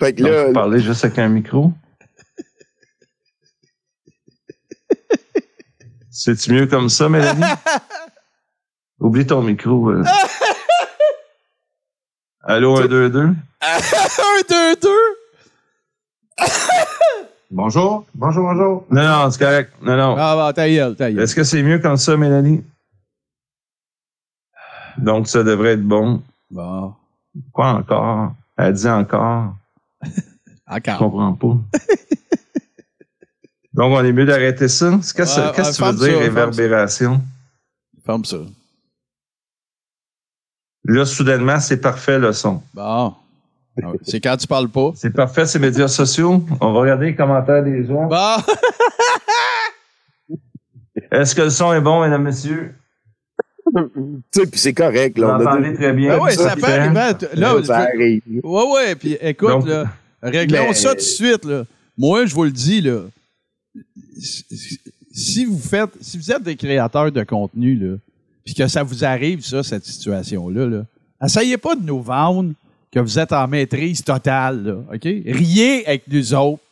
[0.00, 1.72] Fait que Donc, là, vous parlez juste avec un micro?
[6.16, 7.42] C'est-tu mieux comme ça, Mélanie?
[9.00, 9.90] Oublie ton micro.
[9.90, 10.04] euh.
[12.44, 13.20] Allô, 1, 2, 2?
[13.20, 13.34] Un,
[14.48, 15.16] deux, deux?
[17.50, 18.86] Bonjour, bonjour, bonjour.
[18.90, 19.72] Non, non, c'est correct.
[19.82, 20.16] Non, non.
[20.18, 21.22] Ah, bah, ta gueule, ta gueule.
[21.22, 22.64] Est-ce que c'est mieux comme ça, Mélanie?
[24.98, 26.22] Donc, ça devrait être bon.
[26.50, 26.94] Bon.
[27.52, 28.32] Quoi encore?
[28.56, 29.54] Elle dit encore.
[30.68, 30.94] Encore.
[30.94, 31.56] Je comprends pas.
[33.74, 34.90] Donc, on est mieux d'arrêter ça.
[34.92, 37.20] Qu'est-ce que tu veux dire, ça, réverbération?
[38.06, 38.36] Ferme ça.
[40.84, 42.62] Là, soudainement, c'est parfait le son.
[42.72, 43.14] Bon.
[43.82, 44.92] Ah C'est quand tu parles pas.
[44.94, 46.44] C'est parfait, ces médias sociaux.
[46.60, 48.06] On va regarder les commentaires des gens.
[48.06, 48.36] Bon.
[51.10, 52.74] Est-ce que le son est bon, mesdames, messieurs?
[53.74, 53.82] Tu
[54.30, 55.18] sais, puis c'est correct.
[55.18, 56.16] Là, Vous on a entendez très bien.
[56.18, 57.00] Ben oui, ça peut arriver.
[57.00, 58.22] à t- Là, ça arrive.
[58.44, 58.94] Ouais, ouais.
[58.94, 59.86] Puis écoute, Donc- là,
[60.22, 61.44] réglons Mais- ça tout de suite.
[61.44, 61.64] Là.
[61.98, 63.00] Moi, je vous le dis, là.
[64.18, 67.96] Si- vous faites, si vous êtes des créateurs de contenu, là,
[68.44, 70.84] puis que ça vous arrive, ça, cette situation-là, là,
[71.24, 72.52] essayez pas de nous vendre
[72.92, 75.02] que vous êtes en maîtrise totale, là, OK?
[75.04, 76.62] Riez avec nous autres.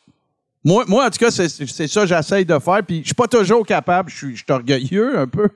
[0.64, 3.26] Moi, moi en tout cas, c'est ça que j'essaye de faire, puis je suis pas
[3.26, 5.48] toujours capable, je suis orgueilleux un peu.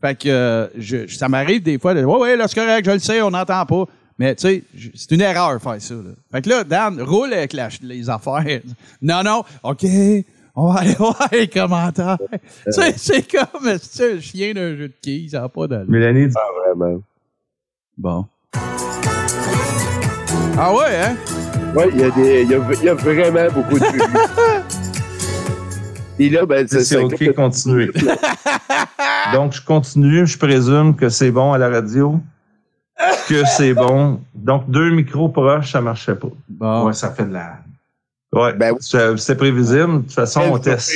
[0.00, 2.90] Fait que euh, je, ça m'arrive des fois de Ouais, ouais, là, c'est correct, je
[2.92, 3.84] le sais, on n'entend pas.
[4.18, 5.94] Mais tu sais, c'est une erreur faire ça.
[5.94, 6.10] Là.
[6.32, 8.60] Fait que là, Dan, roule avec les affaires.
[9.02, 9.84] Non, non, OK,
[10.60, 12.18] on va aller voir les commentaires.
[12.68, 15.90] Sais, c'est comme c'est un chien d'un jeu de quilles, ça n'a pas d'allure.
[15.90, 17.00] Mélanie dit Ah, vraiment.
[17.96, 18.26] Bon.
[20.60, 21.16] Ah ouais, hein?
[21.76, 24.08] Ouais, il y, a des- il y, a, y a vraiment beaucoup de public.
[26.18, 27.90] Et là, ben, c'est OK, continuez.
[29.32, 30.26] Donc, je continue.
[30.26, 32.18] Je présume que c'est bon à la radio.
[33.28, 34.20] Que c'est bon.
[34.34, 36.28] Donc, deux micros proches, ça marchait pas.
[36.48, 36.86] Bon.
[36.86, 37.58] Ouais, ça fait de la.
[38.38, 38.78] Ouais, Ben oui.
[38.80, 39.98] c'est c'est prévisible.
[39.98, 40.92] De toute façon, on teste.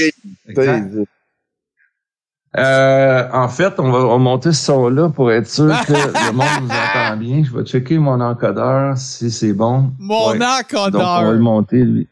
[2.55, 6.33] Euh, en fait, on va, on va monter ce son-là pour être sûr que le
[6.33, 7.43] monde nous entend bien.
[7.45, 9.91] Je vais checker mon encodeur si c'est bon.
[9.99, 10.39] Mon Ouais.
[10.39, 11.23] Donc, on encodeur.
[11.25, 12.09] va le monter, lui.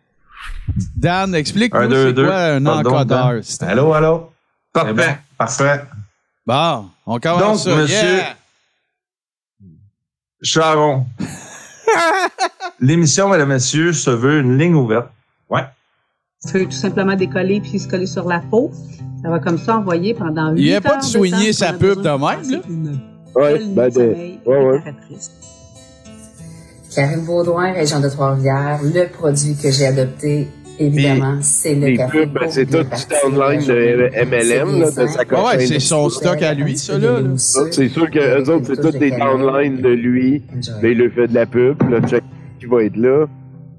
[0.97, 2.27] Dan, Un, explique-nous deux, c'est deux.
[2.27, 3.35] quoi un Pardon, encodeur.
[3.63, 4.33] Allô, allô?
[4.73, 4.93] Parfait.
[4.95, 5.03] Bon.
[5.37, 5.85] Parfait.
[6.47, 7.83] Bon, on commence Donc, ça.
[7.83, 8.37] monsieur- Yeah!
[10.43, 11.07] Charon.
[12.81, 15.11] L'émission, mesdames et messieurs, se veut une ligne ouverte.
[15.51, 15.63] Ouais.
[16.47, 18.71] Tu peux tout simplement décoller puis se coller sur la peau.
[19.23, 22.01] Ça va comme ça envoyer pendant Il n'y a pas heures de soigner sa pub
[22.01, 22.59] de même, là?
[23.59, 24.83] nuit ben, de de- sommeil ouais, ouais.
[26.95, 28.81] Karine Baudouin, région de Trois-Rivières.
[28.83, 32.27] Le produit que j'ai adopté, évidemment, c'est le Les café.
[32.27, 34.11] pubs, ben, c'est tout du la de.
[34.25, 37.21] MLM, là, de C'est sa bien Ouais, c'est son stock à lui, ça, là.
[37.37, 40.43] C'est sûr que eux autres, c'est tous des downlines de lui.
[40.83, 41.81] Mais il lui fait de la pub.
[41.89, 42.25] Là, check
[42.59, 43.27] qui va être là.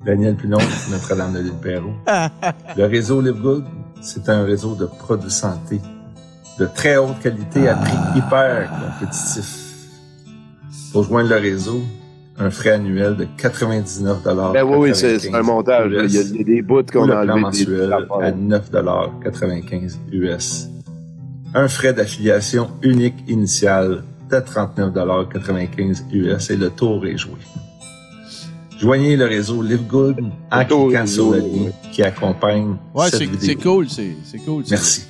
[0.05, 0.57] Daniel Pilon,
[0.89, 1.93] Notre-Dame de l'île Perrault.
[2.77, 3.65] Le réseau LiveGood,
[4.01, 5.79] c'est un réseau de produits santé
[6.59, 9.57] de très haute qualité à prix hyper compétitif.
[10.91, 11.81] Pour joindre le réseau,
[12.37, 15.91] un frais annuel de 99 Ben oui, oui, c'est un montage.
[15.91, 17.39] Il y a, il y a des bouts qu'on a enlevés.
[17.39, 20.67] mensuel à 9,95 US.
[21.53, 27.39] Un frais d'affiliation unique initial de 39,95 US et le tour est joué.
[28.81, 30.17] Joignez le réseau LiveGood
[30.51, 33.39] en tour cliquant sur le joué, lien qui accompagne Ouais, cette c'est vidéo.
[33.47, 33.87] c'est cool,
[34.23, 34.63] c'est cool.
[34.69, 35.05] Merci.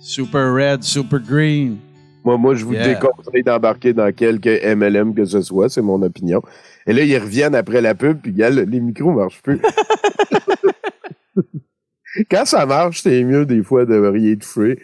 [0.00, 1.78] Super red, super green.
[2.24, 2.94] Moi, moi, je vous Yeah.
[2.94, 6.40] déconseille d'embarquer dans quelque MLM que ce soit, c'est mon opinion.
[6.86, 9.60] Et là, ils reviennent après la pub, puis gars, les micros marchent plus.
[12.30, 14.78] Quand ça marche, c'est mieux des fois de rien toucher.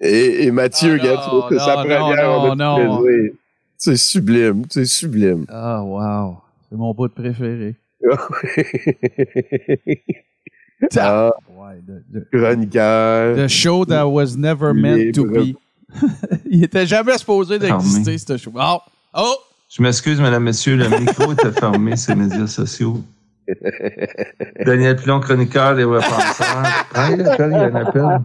[0.00, 2.06] Et, et Mathieu, Ah gars, non, tu vois, c'est sa première, non,
[2.46, 3.02] on a non.
[3.84, 5.44] C'est sublime, c'est sublime.
[5.48, 6.36] Ah, wow.
[6.70, 7.74] C'est mon bout de préféré.
[10.96, 13.34] ah, Ouais, de- de- chroniqueur.
[13.36, 15.56] The show that was never meant to be.
[16.48, 18.52] Il était jamais supposé d'exister, ce show.
[18.54, 18.78] Oh!
[19.14, 19.34] Oh!
[19.68, 23.02] Je m'excuse, madame, monsieur, le micro était fermé sur les médias sociaux.
[24.64, 26.62] Daniel Pilon, chroniqueur des repenseurs.
[26.94, 28.20] Ah, il appelle, il y a un appel.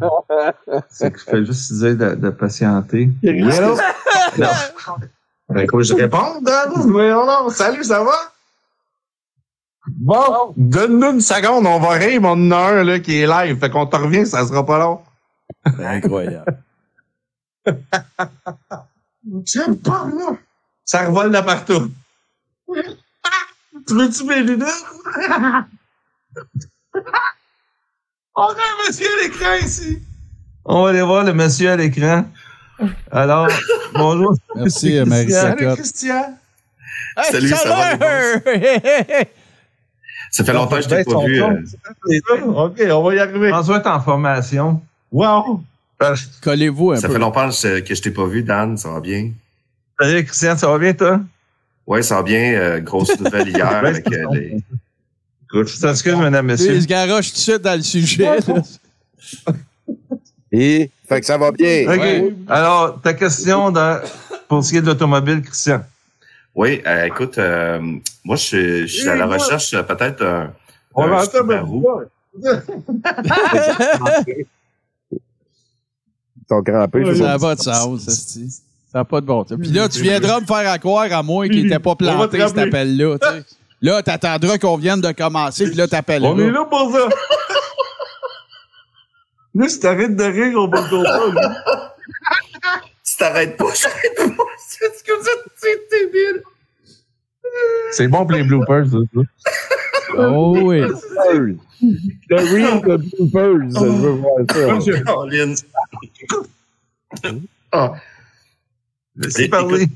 [0.88, 3.10] C'est que je fais juste dire de, de patienter.
[3.26, 3.76] Allô?
[4.38, 4.46] Non.
[5.50, 5.94] Ben, que je?
[5.94, 7.50] Oui, non, non.
[7.50, 8.34] Salut, ça va?
[9.88, 13.58] Bon, donne-nous une seconde, on va rire, mon en a un, là, qui est live.
[13.58, 15.02] Fait qu'on te revient, ça sera pas long.
[15.66, 16.62] Incroyable.
[19.46, 20.38] Tiens, pas, là.
[20.84, 21.92] Ça revole de partout.
[23.88, 24.86] tu veux-tu mes lunettes?
[28.36, 30.00] on a un monsieur à l'écran ici.
[30.66, 32.26] On va aller voir le monsieur à l'écran.
[33.12, 33.48] Alors,
[33.94, 34.36] bonjour.
[34.56, 35.68] Merci, Marie Salut.
[35.76, 36.38] Christian.
[37.18, 38.08] Hey, Salut, ça va!
[40.32, 41.42] Ça fait longtemps que je t'ai pas vu.
[41.42, 43.50] euh, OK, on va y arriver.
[43.50, 44.82] François est en formation.
[45.12, 45.64] Wow!
[46.42, 47.14] Collez-vous un Ça peu.
[47.14, 48.78] fait longtemps que je t'ai pas vu, Dan.
[48.78, 49.32] Ça va bien?
[50.00, 51.22] Salut, Christian, ça va bien, toi?
[51.88, 52.54] Oui, ça va bien.
[52.54, 54.58] euh, grosse nouvelle hier avec euh, les...
[55.46, 56.76] Écoute, je t'excuse, madame, monsieur.
[56.76, 58.38] il se garoche tout de suite dans le sujet.
[60.52, 60.60] là.
[60.60, 61.86] Et, fait que ça va bien.
[61.88, 62.00] OK.
[62.00, 62.36] Ouais.
[62.48, 64.02] Alors, ta question dans-
[64.48, 65.84] pour ce qui est de l'automobile, Christian.
[66.56, 67.80] Oui, euh, écoute, euh,
[68.24, 70.54] moi, je suis, je suis à la recherche euh, peut-être d'un
[70.96, 71.24] On va.
[76.50, 78.50] Ton crampé, je Ça pas de sens, esti.
[78.92, 79.58] Ça n'a pas de bon sens.
[79.60, 82.40] Puis là, tu viendras me faire à croire à moi qu'il n'était pas va planté,
[82.48, 83.18] cet appel-là.
[83.20, 83.44] tu sais.
[83.82, 86.32] Là, t'attendras qu'on vienne de commencer, puis là, t'appelleras.
[86.32, 87.10] On est là pour ça.
[89.58, 91.42] Là, si t'arrêtes de rire, on va le comprendre.
[93.04, 94.44] Si t'arrêtes pas, j'arrête pas.
[94.60, 96.44] C'est ce que vous êtes, c'est débile?
[97.92, 98.98] C'est bon pour les bloopers, ça.
[100.18, 100.82] Oh oui.
[100.82, 105.04] Le reel de bloopers, je veux voir ça.
[105.14, 105.54] Colin.
[107.72, 107.94] Ah.
[109.16, 109.88] Laissez parler.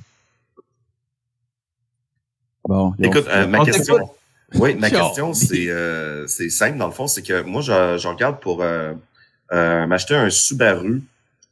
[2.67, 2.93] Bon.
[2.99, 3.95] Écoute, euh, ma On question.
[3.97, 4.11] t'écoute.
[4.55, 4.99] Oui, ma Sure.
[4.99, 8.61] question, c'est euh, c'est simple dans le fond, c'est que moi, je, je regarde pour
[8.61, 8.93] euh,
[9.53, 11.01] euh, m'acheter un Subaru.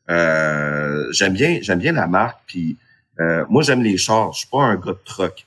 [0.09, 2.77] Euh, j'aime bien, j'aime bien la marque, puis
[3.19, 4.31] euh, moi j'aime les chars.
[4.33, 5.45] Je suis pas un gars de truck.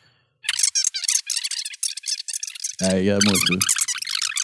[2.81, 3.55] Hey, regarde-moi ça.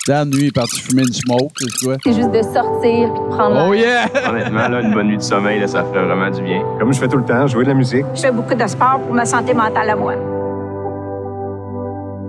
[0.07, 1.97] Dan, lui, il est parti fumer une smoke, c'est quoi?
[2.03, 4.07] C'est juste de sortir puis de prendre Oh yeah!
[4.27, 6.62] Honnêtement, là, une bonne nuit de sommeil, là, ça ferait vraiment du bien.
[6.79, 8.07] Comme je fais tout le temps, jouer de la musique.
[8.14, 10.14] Je fais beaucoup de sport pour ma santé mentale à moi.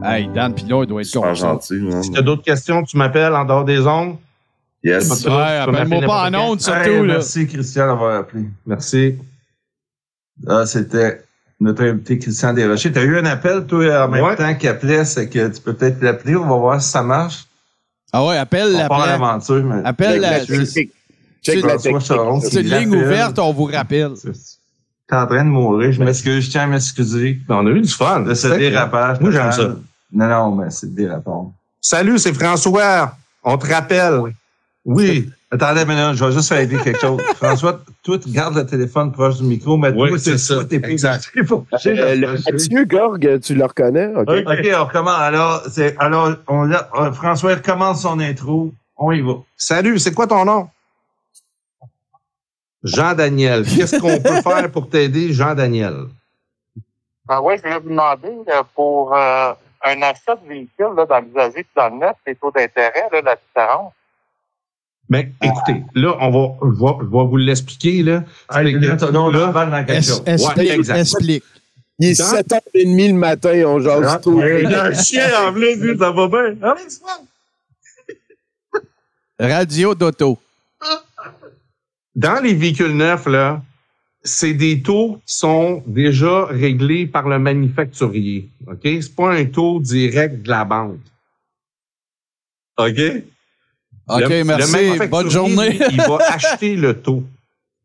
[0.03, 1.35] Hey, Dan Pilon, il doit être Super content.
[1.53, 1.89] gentil.
[1.93, 2.01] hein.
[2.03, 4.17] Si t'as d'autres questions, tu m'appelles en dehors des ondes.
[4.83, 5.23] Yes.
[5.23, 7.13] Pas Ouais, appelle-moi pas en ondes, surtout, Hey, là.
[7.15, 8.45] Merci, Christian, d'avoir appelé.
[8.65, 9.15] Merci.
[10.47, 11.23] Ah, c'était
[11.59, 12.93] notre invité Christian Desrochers.
[12.93, 14.35] Tu as eu un appel, toi, en même Ouais.
[14.37, 16.35] temps qu'il appelait, c'est que tu peux peut-être l'appeler.
[16.37, 17.45] On va voir si ça marche.
[18.13, 19.11] Ah ouais, appelle On part à la...
[19.13, 19.81] l'aventure, mais...
[19.83, 20.39] Appelle la...
[20.45, 20.89] Check la C'est.
[21.43, 21.75] Check la
[22.61, 24.13] une ligne ouverte, on vous rappelle.
[24.15, 25.91] T'es en train de mourir.
[25.91, 27.39] Je m'excuse, je tiens à m'excuser.
[27.47, 28.21] Ben, On a eu du fun.
[28.21, 29.19] De ce C'est dérapage.
[29.19, 29.75] Moi, j'aime ça.
[30.11, 31.47] Non, non, mais c'est le dérapage.
[31.81, 33.15] Salut, c'est François.
[33.43, 34.21] On te rappelle.
[34.95, 35.29] Oui.
[35.51, 37.19] Attendez, mais non, je vais juste aider quelque chose.
[37.35, 40.55] François, toi, tu gardes le téléphone proche du micro, mais Oui, toi, c'est ça.
[40.55, 41.31] toi, t'es Exact.
[41.85, 44.07] Euh, le Mathieu Gorg, tu le reconnais?
[44.15, 44.27] OK.
[44.29, 45.19] OK, on recommence.
[45.19, 48.71] Alors, c'est, alors, on, l'a- euh, François recommence son intro.
[48.97, 49.33] On y va.
[49.57, 50.69] Salut, c'est quoi ton nom?
[52.83, 53.63] Jean-Daniel.
[53.65, 56.05] Qu'est-ce qu'on peut faire pour t'aider, Jean-Daniel?
[57.27, 61.19] Ben oui, je voulais vous demander là, pour euh, un achat de véhicule là, dans
[61.19, 63.93] l'usager et dans le neuf, les taux d'intérêt, là, la différence.
[65.09, 68.23] Mais écoutez, là, on va, je vais, je vais vous l'expliquer, là.
[68.47, 70.23] Ah, là, non, là, va dans quelque Es- chose.
[70.25, 70.97] Explique, Ouais, exact.
[70.99, 71.43] explique.
[72.01, 74.39] Il est 7h30 le matin, on jase Ah, tout.
[74.41, 76.55] Il y a un chien en plus, ça va bien.
[76.61, 78.79] Allez, c'est bon.
[79.39, 80.37] Radio d'auto.
[82.15, 83.61] Dans les véhicules neufs, là,
[84.23, 88.49] c'est des taux qui sont déjà réglés par le manufacturier.
[88.67, 88.79] OK?
[88.83, 90.99] C'est pas un taux direct de la banque.
[92.77, 92.99] OK?
[94.09, 95.07] OK, Le- merci.
[95.09, 95.79] Bonne journée.
[95.91, 97.23] il va acheter le taux.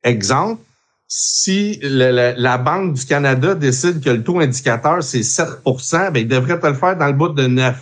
[0.02, 0.60] Exemple,
[1.06, 6.28] si le- la Banque du Canada décide que le taux indicateur, c'est 7 ben, il
[6.28, 7.76] devrait te le faire dans le bout de 9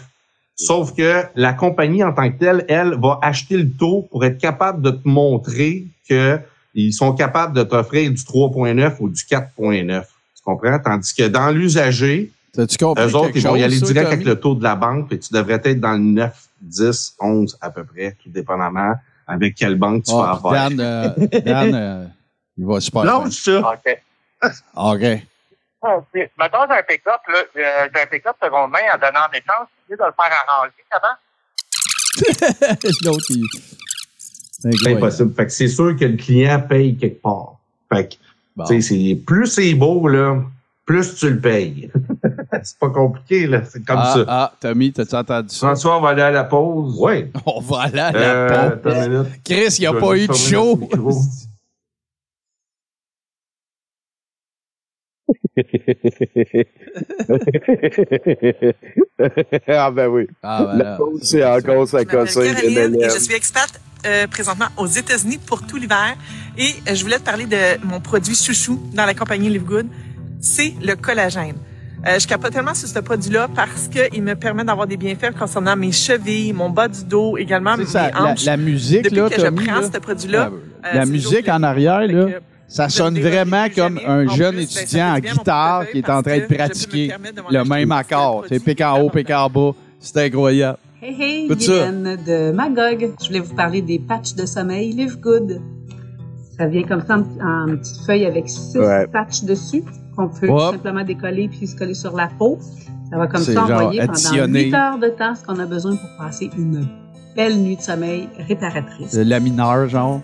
[0.55, 4.39] Sauf que la compagnie en tant que telle, elle, va acheter le taux pour être
[4.39, 6.39] capable de te montrer que
[6.75, 10.03] ils sont capables de t'offrir du 3.9 ou du 4.9.
[10.03, 10.79] Tu comprends?
[10.79, 14.63] Tandis que dans l'usager, eux autres, ils vont y aller direct avec le taux de
[14.63, 18.31] la banque, puis tu devrais être dans le 9, 10, 11 à peu près, tout
[18.31, 18.95] dépendamment
[19.27, 20.71] avec quelle banque tu Ah, vas avoir.
[20.71, 21.09] Dan, euh,
[21.45, 22.07] Dan euh,
[22.57, 23.59] il va super ça.
[23.73, 24.03] OK.
[24.77, 25.23] OK.
[25.85, 29.27] Ah, puis, Mettons, j'ai un pick-up, là, euh, j'ai un pick-up seconde main en donnant
[29.29, 31.17] en échange, j'ai de le faire arranger avant.
[33.05, 33.45] L'autre, il...
[34.59, 35.35] C'est impossible.
[35.35, 37.57] Fait que c'est sûr que le client paye quelque part.
[37.93, 38.15] Fait que,
[38.55, 38.65] Bon.
[38.65, 40.41] tu sais, c'est, plus c'est beau, là,
[40.85, 41.91] plus tu le payes.
[42.63, 43.63] c'est pas compliqué, là.
[43.65, 44.25] C'est comme ah, ça.
[44.29, 45.69] Ah, Tommy, t'as-tu entendu ça?
[45.69, 46.97] François, on va aller à la pause.
[46.99, 47.31] Oui.
[47.47, 49.27] On va aller à la Euh, pause.
[49.45, 50.79] Chris, il n'y a pas eu de show.
[59.69, 60.27] ah ben oui.
[60.43, 65.39] Ah, ben La pause, c'est encore Je et je suis experte euh, présentement aux États-Unis
[65.47, 66.17] pour tout l'hiver.
[66.59, 69.87] Et euh, je voulais te parler de mon produit chouchou dans la compagnie Live Good.
[70.41, 71.57] C'est le collagène.
[72.05, 75.77] Euh, je capote tellement sur ce produit-là parce qu'il me permet d'avoir des bienfaits concernant
[75.77, 78.45] mes chevilles, mon bas du dos, également mes C'est ça, la, hanches.
[78.45, 80.51] la musique, Depuis là, que Tommy, je prends là, ce produit-là,
[80.83, 82.27] la, euh, la musique en arrière, là,
[82.67, 87.13] ça sonne vraiment comme un jeune étudiant en guitare qui est en train de pratiquer
[87.51, 88.47] le même accord.
[88.49, 89.71] C'est pic en haut, pic en bas.
[90.01, 90.79] C'est incroyable.
[91.01, 91.49] Hey, hey.
[91.49, 93.13] Guylaine de Magog.
[93.21, 95.61] Je voulais vous parler des patchs de sommeil Live Good.
[96.59, 97.21] Ça vient comme ça en,
[97.73, 99.07] en petite feuille avec six Ouais.
[99.07, 99.85] patchs dessus
[100.17, 100.75] qu'on peut Hop.
[100.75, 102.59] simplement décoller puis se coller sur la peau.
[103.11, 104.65] Ça va comme ça envoyer pendant additionné.
[104.65, 106.87] 8 heures de temps ce qu'on a besoin pour passer une
[107.37, 109.15] belle nuit de sommeil réparatrice.
[109.15, 110.21] Le lamineur, genre.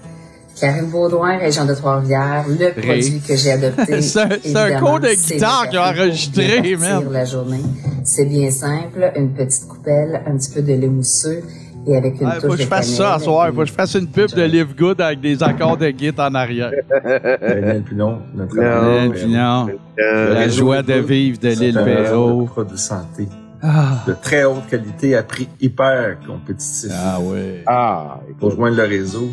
[0.61, 4.03] Karine Baudouin, région de Trois-Rivières, le produit que j'ai adopté.
[4.03, 7.05] C'est un- cours de guitare qu'il a enregistré, man.
[7.13, 7.61] la journée.
[8.03, 11.43] C'est bien simple, une petite coupelle, un petit peu de lait mousseux
[11.89, 13.49] et avec une Ouais, touche faut que je fasse ça à soir.
[13.55, 16.35] Faut que je fasse une pub de Live Good avec des accords de guitare en
[16.35, 16.71] arrière.
[17.41, 19.21] Daniel Pilon, notre Daniel ami.
[19.21, 19.67] Pilon.
[19.97, 22.43] Le La réseau joie de vivre de l'île Perrault.
[22.43, 23.27] de produits santé.
[23.63, 24.05] Ah.
[24.07, 26.93] De très haute qualité à prix hyper compétitif.
[26.95, 27.63] Ah ouais.
[27.67, 29.29] Ah, Pour joindre le réseau,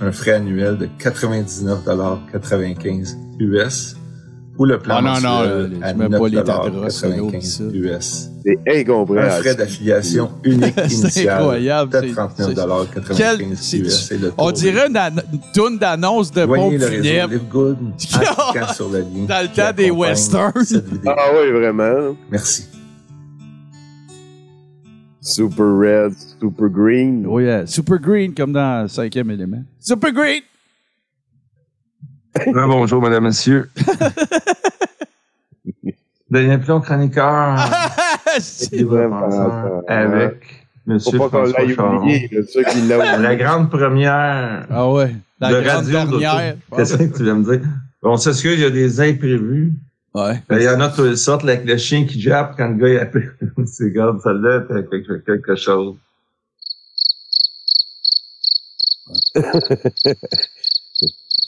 [0.00, 3.96] un frais annuel de 99,95 US
[4.62, 5.38] ou le plan Ah non, non,
[5.82, 8.28] à tu mets pas les 9,95 US.
[8.44, 8.58] C'est
[8.88, 13.58] Un frais d'affiliation unique C'est initial incroyable, de c'est- 39,95 Quel- US.
[14.08, 17.32] c'est- le On dirait une, an- une toune d'annonce de pompe le funèbre.
[17.32, 20.52] Live Good sur le Dans le temps des westerns.
[21.06, 22.16] Ah oui, vraiment.
[22.30, 22.66] Merci.
[25.20, 27.24] Super red, super green.
[27.26, 29.62] Oui, euh, Super Green, comme dans cinquième élément.
[29.78, 30.42] Super Green!
[32.34, 33.68] Ah, bonjour, madame, monsieur.
[36.32, 37.58] Daniel Pilon, chroniqueur.
[38.40, 41.98] C'est Libre vraiment avec monsieur Faut pas qu'on François l'aille Charon.
[41.98, 45.14] oublier, là, ceux qui l'ont La grande première Ah ouais.
[45.40, 46.56] La de grande radio dernière.
[46.74, 47.68] Qu'est-ce que tu viens me dire?
[48.02, 49.74] On s'excuse, il y a des imprévus.
[50.14, 50.42] Ouais.
[50.50, 52.76] Il y en a de toutes les sortes, avec le chien qui jappe quand le
[52.76, 53.34] gars il appelle.
[53.66, 55.96] C'est grave, celle-là, c'est quelque, quelque chose.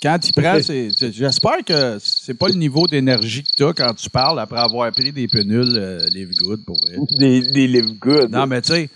[0.03, 4.11] Quand tu prends, j'espère que c'est pas le niveau d'énergie que tu as quand tu
[4.11, 6.97] parles après avoir pris des pénules euh, Live Good pour vrai.
[7.19, 8.31] Des, des live good.
[8.31, 8.89] Non, mais tu sais,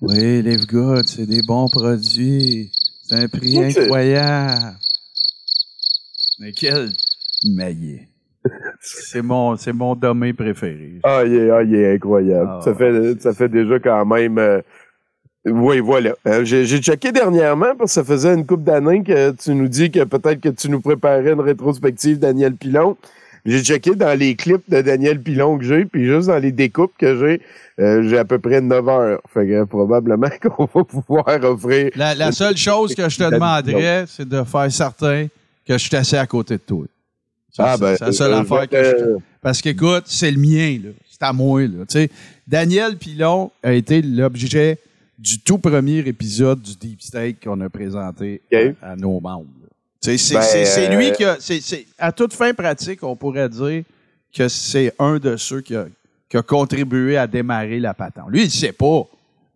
[0.00, 2.70] oui, Live Good, c'est des bons produits.
[3.04, 4.76] C'est un prix incroyable.
[6.38, 6.90] Mais quel
[7.46, 8.08] maillet.
[8.80, 11.00] C'est mon, c'est mon domaine préféré.
[11.04, 12.50] Ah, il est, ah, il est incroyable.
[12.50, 14.36] Ah, ça, fait, ça fait déjà quand même.
[14.38, 14.60] euh,
[15.46, 16.14] oui, voilà.
[16.26, 19.68] Euh, J'ai j'ai checké dernièrement parce que ça faisait une couple d'années que tu nous
[19.68, 22.96] dis que peut-être que tu nous préparais une rétrospective Daniel Pilon.
[23.46, 26.92] J'ai checké dans les clips de Daniel Pilon que j'ai, puis juste dans les découpes
[26.98, 27.42] que j'ai,
[27.78, 29.20] euh, j'ai à peu près 9 heures.
[29.34, 31.90] Fait que euh, probablement qu'on va pouvoir offrir.
[31.94, 35.26] La, la seule chose que je te demanderais, c'est de faire certain
[35.66, 36.84] que je suis assis à côté de toi.
[37.52, 40.30] Ça, Ah, c'est- ben, c'est la seule euh, affaire que je te- Parce qu'écoute, c'est
[40.30, 40.90] le mien, là.
[41.10, 41.68] C'est à moi, là.
[41.86, 42.10] Tu sais,
[42.48, 44.78] Daniel Pilon a été l'objet
[45.18, 48.40] du tout premier épisode du Deep State qu'on a présenté
[48.82, 49.46] à, à nos membres.
[50.00, 51.38] C'est Ben, c'est- c'est euh, lui qui a.
[51.98, 53.84] à toute fin pratique, on pourrait dire
[54.36, 55.86] que c'est un de ceux qui a,
[56.28, 58.26] qui a contribué à démarrer la patente.
[58.28, 59.02] Lui, il ne sait pas,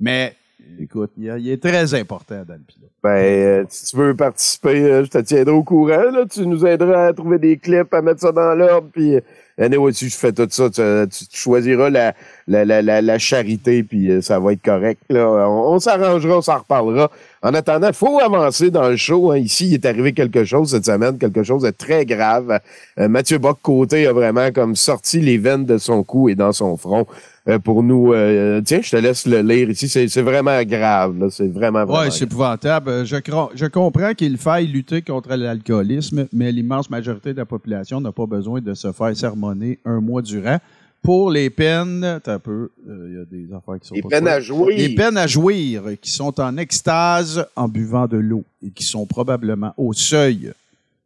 [0.00, 0.34] mais
[0.80, 2.60] écoute, il, est très important dans le.
[3.02, 6.10] Ben, euh, si tu veux participer, euh, je te tiendrai au courant.
[6.10, 6.24] Là.
[6.28, 8.88] Tu nous aideras à trouver des clips, à mettre ça dans l'ordre.
[8.92, 9.20] Puis, euh,
[9.56, 10.82] anyway, si je fais tout ça, tu,
[11.16, 12.12] tu- tu choisiras la,
[12.48, 15.00] la, la, la, la charité, puis euh, ça va être correct.
[15.10, 15.28] Là.
[15.48, 17.08] On, s'arrangera, on s'en reparlera.
[17.40, 19.30] En attendant, il faut avancer dans le show.
[19.30, 19.38] hein.
[19.38, 22.58] Ici, il est arrivé quelque chose cette semaine, quelque chose de très grave.
[22.98, 26.76] Euh, Mathieu Bock-Côté a vraiment comme sorti les veines de son cou et dans son
[26.76, 27.06] front.
[27.48, 29.88] Euh, pour nous, euh, tiens, je te laisse le lire ici.
[29.88, 31.28] C'est vraiment grave.
[31.30, 32.90] C'est vraiment, vraiment Oui, c'est épouvantable.
[32.90, 33.16] Euh, Je,
[33.54, 38.26] je comprends qu'il faille lutter contre l'alcoolisme, mais l'immense majorité de la population n'a pas
[38.26, 40.58] besoin de se faire sermonner un mois durant.
[41.00, 44.02] Pour les peines, t'as un peu, euh, il y a des affaires qui sont Les
[44.02, 44.76] pas peines à jouir.
[44.76, 48.82] Les peines à jouir, euh, qui sont en extase en buvant de l'eau et qui
[48.82, 50.52] sont probablement au seuil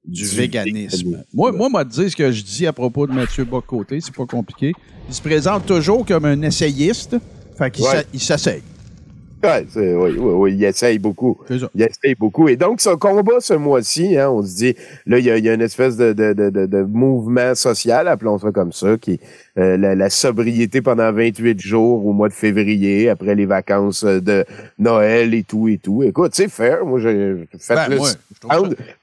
[0.05, 0.75] du, Du véganisme.
[1.11, 1.25] véganisme.
[1.33, 4.27] Moi, moi, moi, dire ce que je dis à propos de Mathieu Bocoté, c'est pas
[4.27, 4.73] compliqué.
[5.09, 7.17] Il se présente toujours comme un essayiste,
[7.57, 8.05] fait qu'il Ouais.
[8.19, 8.63] s'essaye.
[9.45, 11.37] Ouais, c'est- oui, oui, oui, il essaye beaucoup.
[11.51, 12.49] Il essaye beaucoup.
[12.49, 14.75] Et donc, son combat ce mois-ci, hein, on se dit,
[15.05, 18.07] là, il y a, il y a une espèce de, de, de, de, mouvement social,
[18.07, 19.19] appelons ça comme ça, qui
[19.59, 24.21] euh, la, la sobriété pendant 28 jours au mois de février, après les vacances euh,
[24.21, 24.45] de
[24.79, 26.03] Noël et tout et tout.
[26.03, 26.85] Écoute, c'est fair.
[26.87, 27.99] Moi, j'ai fait Ben, le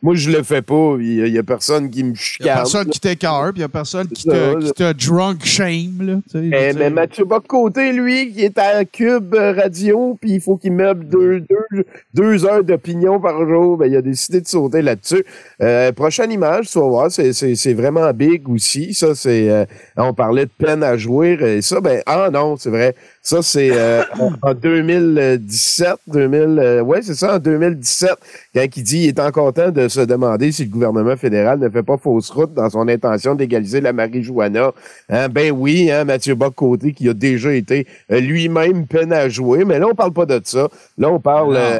[0.01, 0.95] moi, je le fais pas.
[0.99, 2.45] Il y, a- il y a personne qui me Il chicane.
[2.47, 5.45] n'y a personne qui t'écœure, puis il n'y a personne qui te, qui te drunk
[5.45, 6.01] shame.
[6.01, 6.89] Là, Eh, je mais.
[6.89, 11.39] Mathieu Bock-Côté, lui, qui est à Cube euh, Radio, puis il faut qu'il meuble deux,
[11.41, 15.23] deux, deux heures d'opinion par jour, ben, il a décidé de sauter là-dessus.
[15.61, 18.93] Euh, prochaine image, tu vas voir, c'est, c'est, c'est vraiment big aussi.
[18.93, 22.69] Ça, c'est, euh, on parlait de peine à jouer, et ça, ben, ah non, c'est
[22.69, 22.95] vrai.
[23.21, 28.11] Ça, c'est euh, en, en 2017, 2000, euh, ouais, c'est ça, en 2017,
[28.55, 31.69] quand il dit il est encore temps de se demander si le gouvernement fédéral ne
[31.69, 34.71] fait pas fausse route dans son intention d'égaliser la marijuana.
[35.09, 39.65] Hein, ben oui, hein, Mathieu Bock-Côté, qui a déjà été euh, lui-même peine à jouer,
[39.65, 40.67] mais là, on parle pas de ça.
[40.97, 41.57] Là, on parle...
[41.57, 41.79] euh,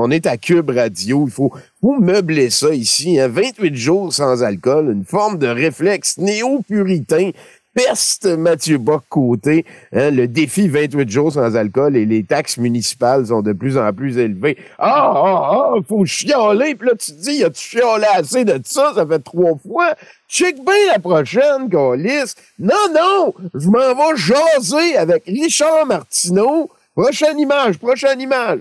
[0.00, 1.24] on est à Cube Radio.
[1.26, 3.18] Il faut, faut meubler ça ici.
[3.18, 3.26] Hein.
[3.26, 7.32] 28 jours sans alcool, une forme de réflexe néo-puritain
[7.78, 9.64] peste Mathieu Bock-Côté.
[9.92, 13.92] Hein, le défi 28 jours sans alcool et les taxes municipales sont de plus en
[13.92, 14.58] plus élevées.
[14.78, 16.74] Ah, ah, ah, faut chialer.
[16.74, 18.92] Puis là, tu te dis, as-tu chialé assez de ça?
[18.96, 19.94] Ça fait trois fois.
[20.28, 22.34] Check bien la prochaine, Gaulis.
[22.58, 26.70] Non, non, je m'en vais jaser avec Richard Martineau.
[26.96, 28.58] Prochaine image, prochaine image.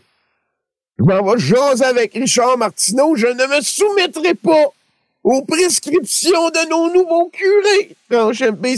[0.99, 3.15] Je m'en vais jaser avec Richard Martineau.
[3.15, 4.71] Je ne me soumettrai pas
[5.27, 7.97] aux prescriptions de nos nouveaux curés.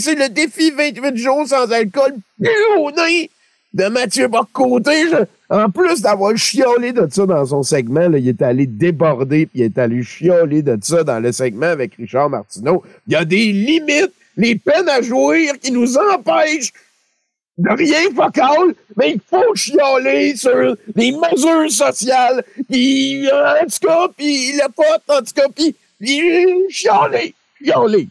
[0.00, 3.30] C'est le défi 28 jours sans alcool pionnier
[3.72, 5.04] de Mathieu Bocoté.
[5.48, 9.62] En plus d'avoir chiolé de ça dans son segment, il est allé déborder puis il
[9.66, 12.82] est allé chioler de ça dans le segment avec Richard Martineau.
[13.06, 16.72] Il y a des limites, les peines à jouir qui nous empêchent
[17.58, 24.08] de rien focal, mais il faut chialer sur les mesures sociales, puis en tout cas,
[24.16, 28.08] puis le pote, en tout cas, puis chialer, chialer,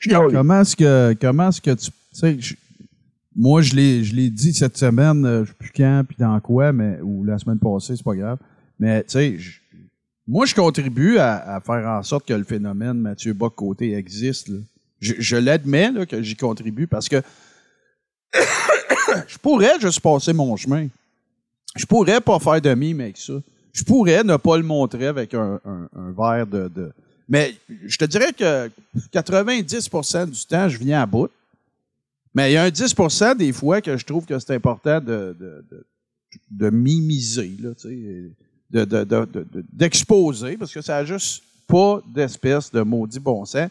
[0.00, 0.32] chialer.
[0.32, 2.36] Comment est-ce que, comment est-ce que tu, sais,
[3.36, 6.38] moi, je l'ai, je l'ai dit cette semaine, euh, je sais plus quand, puis dans
[6.40, 8.38] quoi, mais, ou la semaine passée, c'est pas grave.
[8.80, 9.36] Mais, tu sais,
[10.26, 14.58] moi, je contribue à, à faire en sorte que le phénomène Mathieu Bock-Côté existe, là.
[15.00, 17.22] Je, je l'admets, que j'y contribue parce que
[19.28, 20.88] je pourrais juste passer mon chemin.
[21.76, 23.34] Je pourrais pas faire de mime avec ça.
[23.72, 26.92] Je pourrais ne pas le montrer avec un, un- un verre de, de-
[27.28, 27.54] Mais
[27.86, 28.70] je te dirais que
[29.12, 31.30] 90% du temps, je viens à bout.
[32.34, 35.36] Mais il y a un 10% des fois que je trouve que c'est important de,
[35.38, 35.86] de, de,
[36.50, 37.70] de mimiser, là,
[39.72, 43.68] d'exposer, parce que ça n'a juste pas d'espèce de maudit bon sens.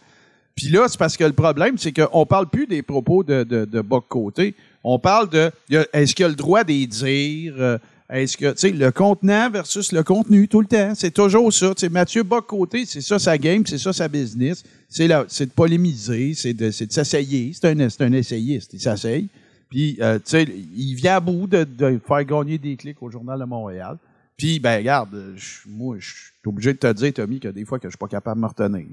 [0.56, 3.66] Puis là, c'est parce que le problème, c'est qu'on parle plus des propos de, de,
[3.66, 4.56] de Bock-Côté.
[4.84, 7.54] On parle de y est-ce qu'il a le droit de les dire?
[7.60, 7.78] euh,
[8.10, 11.76] Est-ce que, tu sais, le contenant versus le contenu tout le temps, c'est toujours ça.
[11.76, 14.64] Tu sais, Mathieu Bock-Côté, c'est ça sa game, c'est ça sa business.
[14.88, 17.52] C'est la- c'est de polémiser, c'est de, c'est de s'essayer.
[17.54, 19.28] C'est un, c'est un essayiste, il s'essaye.
[19.70, 23.12] Puis, euh, tu sais, il vient à bout de, de faire gagner des clics au
[23.12, 23.98] Journal de Montréal.
[24.38, 27.78] Puis, ben, regarde, je- moi, je suis obligé de te dire, Tommy, que des fois
[27.78, 28.86] que je suis pas capable de me retenir.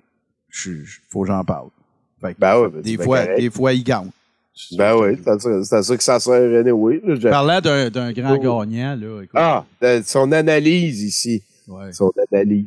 [0.51, 0.71] Je-
[1.09, 1.69] faut que j'en parle.
[2.21, 4.11] Fait que Ben ouais, des, fois, des fois, il gagne.
[4.79, 7.01] Ben oui, c'est à ça- que ça sert anyway.
[7.05, 7.15] là.
[7.17, 8.61] Je- Parlant d'un d'un grand Oh.
[8.61, 11.43] gagnant, là, écoute, Ah, de- son analyse ici.
[11.93, 12.67] Son analyse.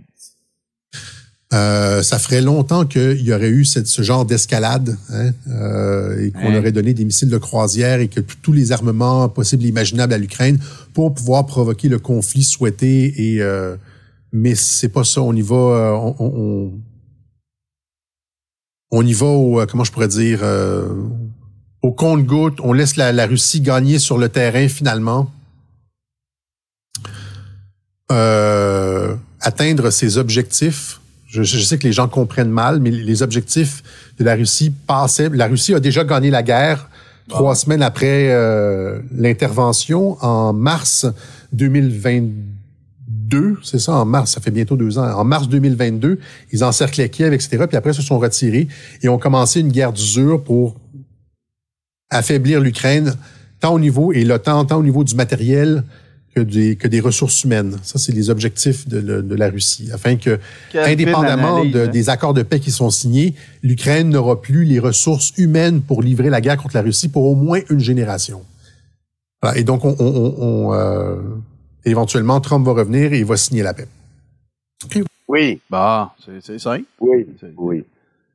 [1.53, 6.31] Euh, ça ferait longtemps qu'il y aurait eu cette- ce genre d'escalade hein, euh, et
[6.31, 6.57] qu'on Hein?
[6.59, 10.17] aurait donné des missiles de croisière et que tous les armements possibles et imaginables à
[10.17, 10.59] l'Ukraine
[10.93, 13.13] pour pouvoir provoquer le conflit souhaité.
[13.35, 13.77] Et euh,
[14.33, 15.21] mais c'est pas ça.
[15.21, 15.55] On y va.
[15.55, 16.73] euh, on, on- on-
[18.91, 20.89] on y va au euh, comment je pourrais dire euh,
[21.87, 22.59] au compte-goutte.
[22.61, 25.31] On laisse la, la Russie gagner sur le terrain finalement.
[28.11, 30.99] Euh, atteindre ses objectifs.
[31.27, 33.83] Je, je sais que les gens comprennent mal, mais les objectifs
[34.19, 35.29] de la Russie passaient.
[35.29, 36.89] La Russie a déjà gagné la guerre
[37.29, 41.05] trois semaines après euh, l'intervention en mars
[41.53, 43.57] 2022.
[43.63, 45.09] C'est ça, en mars, ça fait bientôt deux ans.
[45.13, 46.19] En mars 2022,
[46.51, 47.65] ils encerclaient Kiev, etc.
[47.67, 48.67] Puis après, ils se sont retirés
[49.01, 50.75] et ont commencé une guerre d'usure pour
[52.09, 53.15] affaiblir l'Ukraine,
[53.59, 55.83] tant au niveau, et l'OTAN, tant au niveau du matériel
[56.35, 57.77] que des, que des ressources humaines.
[57.83, 59.89] Ça, c'est les objectifs de, le- de la Russie.
[59.91, 60.39] Afin que,
[60.71, 61.87] Quelle indépendamment de- hein?
[61.87, 63.33] des accords de paix qui sont signés,
[63.63, 67.35] l'Ukraine n'aura plus les ressources humaines pour livrer la guerre contre la Russie pour au
[67.35, 68.43] moins une génération.
[69.41, 69.57] Voilà.
[69.57, 70.35] Et donc, on, on- on-
[70.69, 71.15] on, euh,
[71.85, 73.87] éventuellement, Trump va revenir et il va signer la paix.
[75.27, 75.59] Oui.
[75.69, 76.85] Bah, c'est c'est simple.
[76.99, 77.25] Oui,
[77.57, 77.83] oui.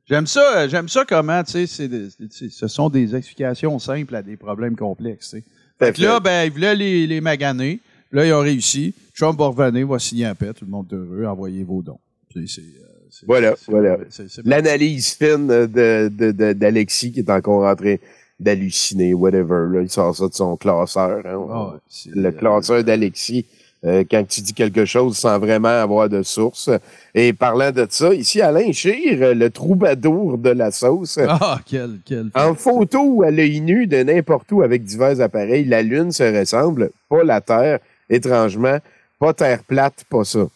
[0.09, 3.79] J'aime ça, euh, j'aime ça comment, tu sais, c'est des- c'est- ce sont des explications
[3.79, 5.43] simples à des problèmes complexes, tu sais.
[5.79, 7.79] Fait que là, ben, ils voulaient les, les maganer.
[8.11, 8.93] Là, ils ont réussi.
[9.17, 10.53] Trump va revenir, va signer un paix.
[10.53, 11.25] Tout le monde est heureux.
[11.25, 11.99] Envoyez vos dons.
[12.29, 13.97] Puis c'est, euh, c'est- Voilà, c'est- voilà.
[14.43, 17.95] L'analyse fine de, de, de- d'Alexis qui est encore en train
[18.39, 19.67] d'halluciner, whatever.
[19.73, 21.25] Là, il sort ça de son classeur.
[21.25, 21.47] hein.
[21.49, 21.79] Ah
[22.13, 23.45] le classeur d'Alexis,
[23.85, 26.69] euh, quand tu dis quelque chose sans vraiment avoir de source.
[27.13, 31.19] Et parlant de ça, ici, Alain Chir, euh, le troubadour de la sauce.
[31.27, 32.29] Ah, quel, quel.
[32.35, 36.23] En photo ou à l'œil nu de n'importe où avec divers appareils, la Lune se
[36.23, 37.79] ressemble, pas la Terre,
[38.09, 38.77] étrangement,
[39.19, 40.47] pas Terre plate, pas ça.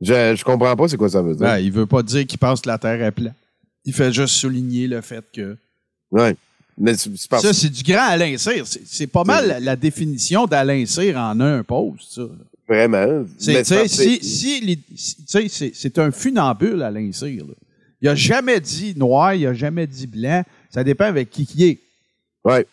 [0.00, 1.46] Je, je comprends pas c'est quoi ça veut dire.
[1.46, 3.34] Ben, il veut pas dire qu'il pense que la Terre est plate.
[3.84, 5.56] Il fait juste souligner le fait que.
[6.10, 6.34] Ouais.
[6.76, 6.94] Mais
[7.30, 8.64] parce- Ça, c'est du grand Alain Cyr.
[8.66, 12.22] C'est pas mal la, la définition d'Alain Cyr en un post, ça.
[12.68, 13.24] Vraiment.
[13.38, 17.46] C'est, si, si si- tu sais, c'est, un funambule, Cyr.
[17.46, 17.54] là.
[18.00, 20.42] Il a jamais dit noir, il a jamais dit blanc.
[20.70, 21.78] Ça dépend avec qui qui est.
[22.44, 22.64] Ouais.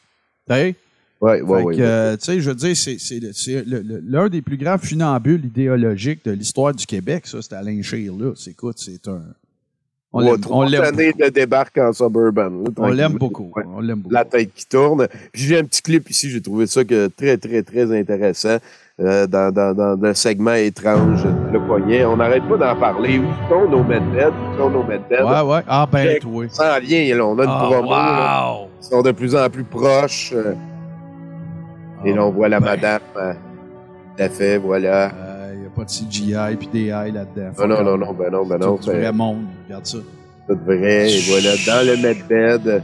[0.47, 0.75] Tu sais?
[1.21, 4.57] Ouais, ouais, Fait ouais, que, euh, tu sais, je veux dire, c'est, l'un des plus
[4.57, 8.33] grands funambules idéologiques de l'histoire du Québec, ça, c'est Alain Cyr, là.
[8.35, 9.21] C'est, écoute, c'est un...
[10.13, 12.49] On Ouais, l'aime- années de débarque en suburban.
[12.49, 13.51] là, On l'aime beaucoup.
[13.55, 13.63] Ouais.
[13.65, 14.13] On l'aime beaucoup.
[14.13, 15.07] La tête qui tourne.
[15.31, 18.57] Puis j'ai un petit clip ici, j'ai trouvé ça que très, très, très intéressant.
[19.01, 22.05] Euh, dans, dans, un segment étrange, le poignet.
[22.05, 23.19] On n'arrête pas d'en parler.
[23.19, 24.31] Où sont nos medbeds?
[24.53, 25.23] Où sont nos medbeds?
[25.23, 25.61] Ouais, ouais.
[25.67, 26.45] Ah, ben, toi.
[26.49, 27.25] Ça en vient, là.
[27.25, 27.89] On a une Ah, promo.
[27.89, 28.51] là.
[28.51, 28.67] wow.
[28.79, 30.33] Ils sont de plus en plus proches.
[30.35, 30.53] euh,
[32.05, 32.99] et là, on voit la madame.
[33.17, 33.33] euh,
[34.17, 35.11] Tout à fait, voilà.
[35.53, 37.51] Il n'y a pas de CGI puis des AI là-dedans.
[37.59, 38.77] Non, non, non, non, ben non, ben non.
[38.81, 39.45] C'est vrai monde.
[39.67, 39.97] Regarde ça.
[40.47, 41.11] tout vrai.
[41.11, 42.83] Et voilà, dans le medbed.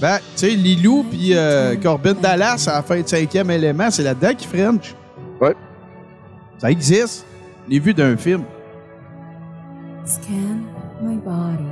[0.00, 1.34] Ben, tu sais, Lilou puis
[1.82, 4.94] Corbin Dallas à la fin de cinquième élément, c'est là-dedans qui French.
[5.42, 5.56] Ouais.
[6.58, 7.26] Ça existe.
[7.66, 8.44] Je l'ai vu d'un film.
[10.04, 10.60] Scan
[11.02, 11.68] my body.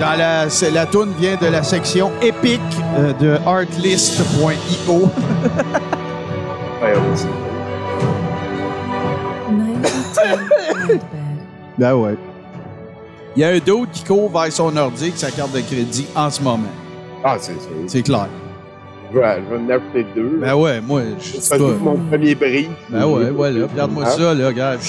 [0.00, 2.60] Dans la, c'est- la tune vient de la section épique
[2.96, 5.08] euh, de artlist.io.
[6.82, 7.28] Ouais, on sait.
[10.14, 10.98] 92
[11.78, 12.16] ben ouais.
[13.36, 16.06] Il y a un d'autre qui court vers son ordi avec sa carte de crédit
[16.16, 16.66] en ce moment.
[17.24, 17.68] Ah, c'est ça.
[17.86, 18.26] C'est clair.
[19.12, 20.38] Je vais, je vais en acheter deux.
[20.40, 21.64] Ben ouais, moi, je sais pas.
[21.64, 22.68] mon premier bris.
[22.88, 23.66] Ben ouais, voilà.
[23.66, 24.10] Regarde-moi Ah.
[24.10, 24.80] ça, là, regarde.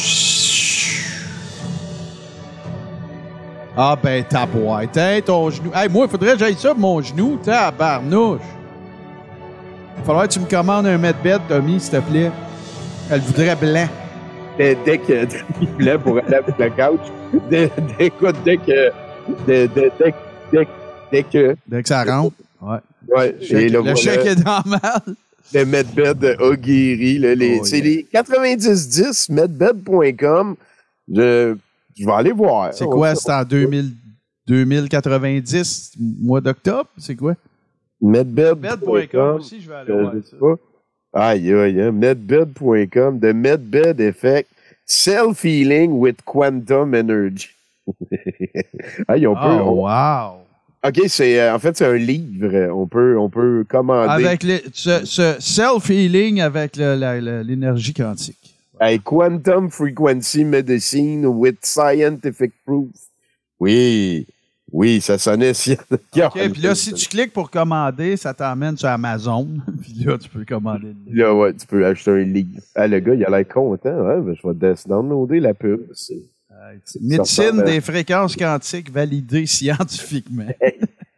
[3.75, 5.71] Ah ben, taboite, hein, ton genou.
[5.73, 8.41] Hey, moi, il faudrait que j'aille ça, mon genou, tabarnouche.
[9.97, 12.31] Il faudrait que tu me commandes un mètre-bête, Tommy, s'il te plaît.
[13.09, 13.88] Elle voudrait blanc.
[14.59, 15.25] Dès, dès que
[15.61, 16.99] il voulait pour aller avec la couch,
[17.49, 18.57] dès, dès, dès que, dès,
[19.47, 19.67] dès, dès,
[19.99, 20.13] dès,
[20.51, 20.67] dès
[21.22, 22.36] que, Dès que ça rentre.
[22.59, 22.78] Ouais.
[23.16, 25.14] ouais, et le chèque est dans le
[25.53, 27.86] le medbed guéri, là, les, Oh, c'est yeah.
[27.86, 30.55] les 9010 medbed.com.
[31.14, 31.55] Je,
[31.95, 32.74] je vais aller voir.
[32.74, 33.14] C'est quoi?
[33.14, 33.91] C'est en 2000,
[34.47, 36.89] 2090, mois d'octobre?
[36.97, 37.36] C'est quoi?
[38.01, 39.36] Medbed.com.
[39.38, 40.57] Aussi, je vais aller Euh, voir.
[41.14, 41.91] Aïe, aïe, aïe.
[41.91, 43.20] Medbed.com.
[43.20, 44.49] The Medbed Effect.
[44.86, 47.49] Self-healing with quantum energy.
[49.07, 49.41] Aïe, on peut.
[49.61, 50.42] Oh, on- wow!
[50.86, 52.69] OK, c'est euh, en fait c'est un livre.
[52.73, 54.25] On peut on peut commander.
[54.25, 58.38] Avec les- ce, ce self-healing avec l'énergie quantique.
[58.81, 62.89] Hey, quantum frequency medicine with scientific proof.
[63.59, 64.27] Oui,
[64.73, 65.73] oui, ça sonnait si.
[65.73, 69.47] OK, puis là, si tu cliques pour commander, ça t'emmène sur Amazon.
[69.81, 70.88] puis là, tu peux commander.
[70.88, 71.27] le livre.
[71.27, 72.59] Là, ouais, tu peux acheter un livre.
[72.75, 74.03] Ah, le gars, il a l'air content.
[74.03, 75.81] Ben, je vais downloader la pub.
[75.93, 76.25] C'est-
[77.01, 80.47] Médecine des fréquences quantiques validées scientifiquement.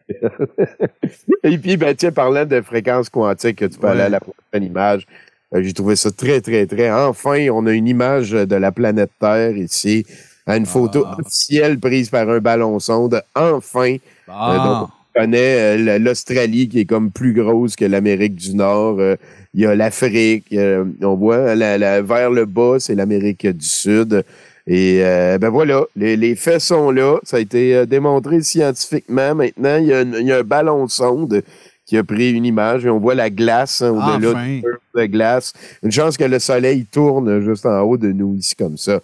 [1.43, 3.93] Et puis, ben, tiens, parlant de fréquences quantiques, tu peux Ouais.
[3.93, 5.05] aller à la prochaine image.
[5.53, 6.91] Euh, J'ai trouvé ça très, très, très.
[6.91, 10.05] Enfin, on a une image de la planète Terre ici.
[10.47, 11.17] à Une photo Ah.
[11.19, 13.21] officielle prise par un ballon sonde.
[13.33, 13.97] Enfin.
[14.27, 14.51] Ah.
[14.51, 18.97] Euh, donc, on connaît euh, l'Australie qui est comme plus grosse que l'Amérique du Nord.
[18.99, 19.15] Euh,
[19.55, 20.53] Il y a l'Afrique.
[21.01, 24.23] on voit la- la- vers le bas, c'est l'Amérique du Sud.
[24.67, 27.19] Et euh, ben voilà, les, les faits sont là.
[27.23, 29.35] Ça a été euh, démontré scientifiquement.
[29.35, 31.43] Maintenant, il y, a un- il y a un ballon sonde
[31.85, 34.61] qui a pris une image et on voit la glace hein, au-delà Enfin.
[34.95, 35.53] de glace.
[35.83, 39.01] Une chance que le soleil tourne juste en haut de nous ici comme ça.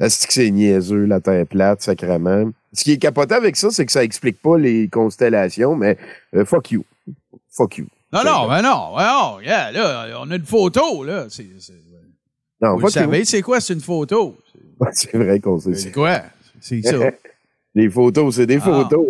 [0.00, 2.50] Est-ce que c'est niaiseux, la Terre plate, sacrément?
[2.72, 5.98] Ce qui est capoté avec ça, c'est que ça explique pas les constellations, mais
[6.34, 6.84] euh, fuck you.
[7.50, 7.86] Fuck you.
[8.14, 11.26] Non, non, ben non, ben non, yeah, là, on a une photo, là.
[11.28, 11.74] C'est, c'est-
[12.62, 14.36] Non, vous le savez, c'est quoi, c'est une photo?
[14.92, 16.22] C'est vrai qu'on sait C'est quoi?
[16.60, 16.96] C'est ça.
[17.74, 18.60] Les photos, c'est des Ah.
[18.60, 19.06] photos.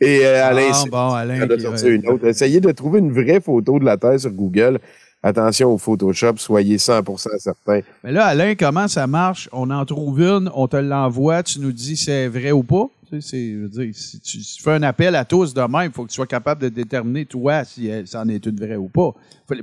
[0.00, 2.26] Et euh, Alain, Ah, bon, Alain ça une autre.
[2.26, 4.78] Essayez de trouver une vraie photo de la Terre sur Google.
[5.22, 7.80] Attention au Photoshop, soyez 100% certain.
[8.02, 9.48] Mais là, Alain, comment ça marche?
[9.52, 12.86] On en trouve une, on te l'envoie, tu nous dis si c'est vrai ou pas?
[13.10, 15.90] Tu sais, c'est, je veux dire, si tu, fais un appel à tous demain, il
[15.90, 18.88] faut que tu sois capable de déterminer, toi, si elle- c'en est une vraie ou
[18.88, 19.12] pas.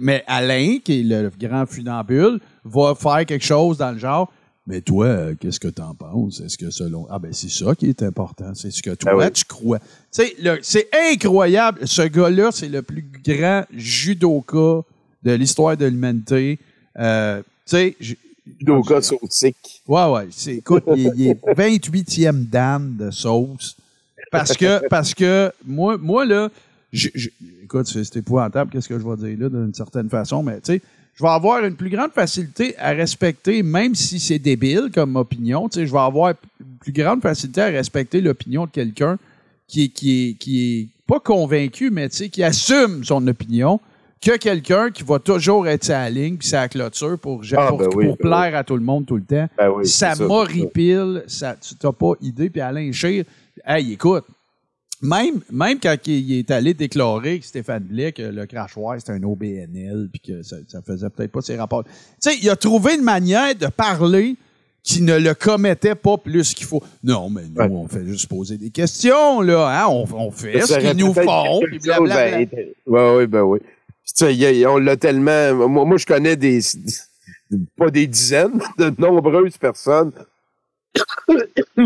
[0.01, 4.31] Mais Alain, qui est le grand funambule, va faire quelque chose dans le genre.
[4.69, 6.41] Mais toi, euh, qu'est-ce que tu en penses?
[6.41, 7.07] Est-ce que selon.
[7.09, 8.53] Ah, ben, c'est ça qui est important.
[8.53, 9.31] C'est ce que toi, Ah oui.
[9.31, 9.79] tu crois.
[9.79, 11.87] Tu sais, c'est incroyable.
[11.87, 14.81] Ce gars-là, c'est le plus grand judoka
[15.23, 16.59] de l'histoire de l'humanité.
[16.99, 17.95] Euh, tu sais,
[18.59, 19.81] Judoka sautique.
[19.87, 20.27] Ouais, ouais.
[20.31, 23.75] C'est, écoute, il, il est 28e dan de sauce.
[24.31, 26.49] Parce que, parce que moi, moi là,
[26.91, 27.29] je- je-
[27.63, 30.81] écoute, c'est épouvantable, qu'est-ce que je vais dire là, d'une certaine façon, mais tu sais,
[31.17, 35.67] je vais avoir une plus grande facilité à respecter, même si c'est débile comme opinion,
[35.67, 39.17] tu sais, je vais avoir une plus grande facilité à respecter l'opinion de quelqu'un
[39.67, 43.79] qui est, qui est, qui est pas convaincu, mais tu sais, qui assume son opinion,
[44.21, 47.87] que quelqu'un qui va toujours être sa ligne puis sa clôture pour, Ah, pour, ben
[47.95, 49.49] oui, pour ben plaire à tout le monde tout le temps.
[49.57, 52.49] Ben oui, ça m'horripile, ça, tu n'as pas idée.
[52.51, 53.25] Puis Alain Scheer,
[53.65, 54.25] hey, écoute,
[55.01, 59.23] même, même quand il est allé déclarer que Stéphane Blais, que le crachoir, c'était un
[59.23, 61.83] OBNL, puis que ça, ça faisait peut-être pas ses rapports.
[61.83, 64.35] Tu sais, il a trouvé une manière de parler
[64.83, 66.81] qui ne le commettait pas plus qu'il faut.
[67.03, 69.83] Non, mais nous, on fait juste poser des questions, là.
[69.83, 69.87] Hein?
[69.89, 72.37] On, on fait ce Ça qu'ils nous font, puis blablabla.
[72.85, 73.59] Ouais, oui, ben oui.
[74.05, 75.67] Tu sais, on l'a tellement.
[75.67, 76.61] Moi, moi, je connais des.
[77.77, 80.11] Pas des dizaines, de nombreuses personnes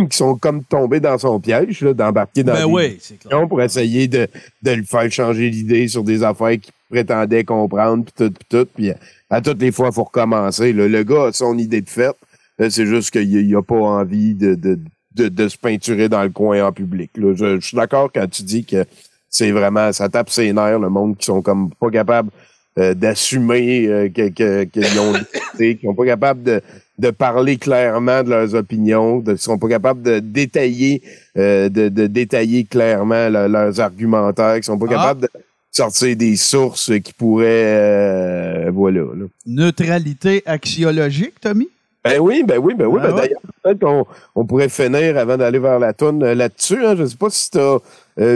[0.10, 3.62] qui sont comme tombées dans son piège, là, d'embarquer dans Ben des oui, discussions pour
[3.62, 4.28] essayer de,
[4.64, 8.68] de le faire changer d'idée sur des affaires qu'il prétendait comprendre, puis tout, puis tout.
[8.76, 8.92] Puis
[9.30, 10.74] à toutes les fois, il faut recommencer.
[10.74, 10.88] là.
[10.88, 12.16] Le gars a son idée de fait.
[12.60, 14.80] Là, C'est juste qu'il n'a pas envie de, de,
[15.16, 17.12] de, de se peinturer dans le coin en public.
[17.16, 17.34] là.
[17.36, 18.86] Je, je suis d'accord quand tu dis que
[19.30, 22.30] c'est vraiment, ça tape ses nerfs, le monde qui sont comme pas capables
[22.78, 26.62] euh, d'assumer euh, que, que, qu'ils ont décidé, qui sont pas capables de,
[26.98, 31.02] de parler clairement de leurs opinions, de, sont pas capables de détailler,
[31.38, 34.94] euh, de, de détailler clairement le- leurs argumentaires, qui sont pas Ah.
[34.96, 35.30] capables de
[35.72, 39.02] sortir des sources qui pourraient, euh, voilà.
[39.02, 39.26] là.
[39.48, 41.70] Neutralité axiologique, Tommy?
[42.04, 43.00] Ben oui, ben oui, ben oui.
[43.04, 43.22] Ah Ben ouais?
[43.22, 46.84] D'ailleurs, peut-être qu'on on pourrait finir avant d'aller vers la toune euh, là-dessus.
[46.86, 46.96] Hein.
[46.98, 47.80] Je sais pas si tu as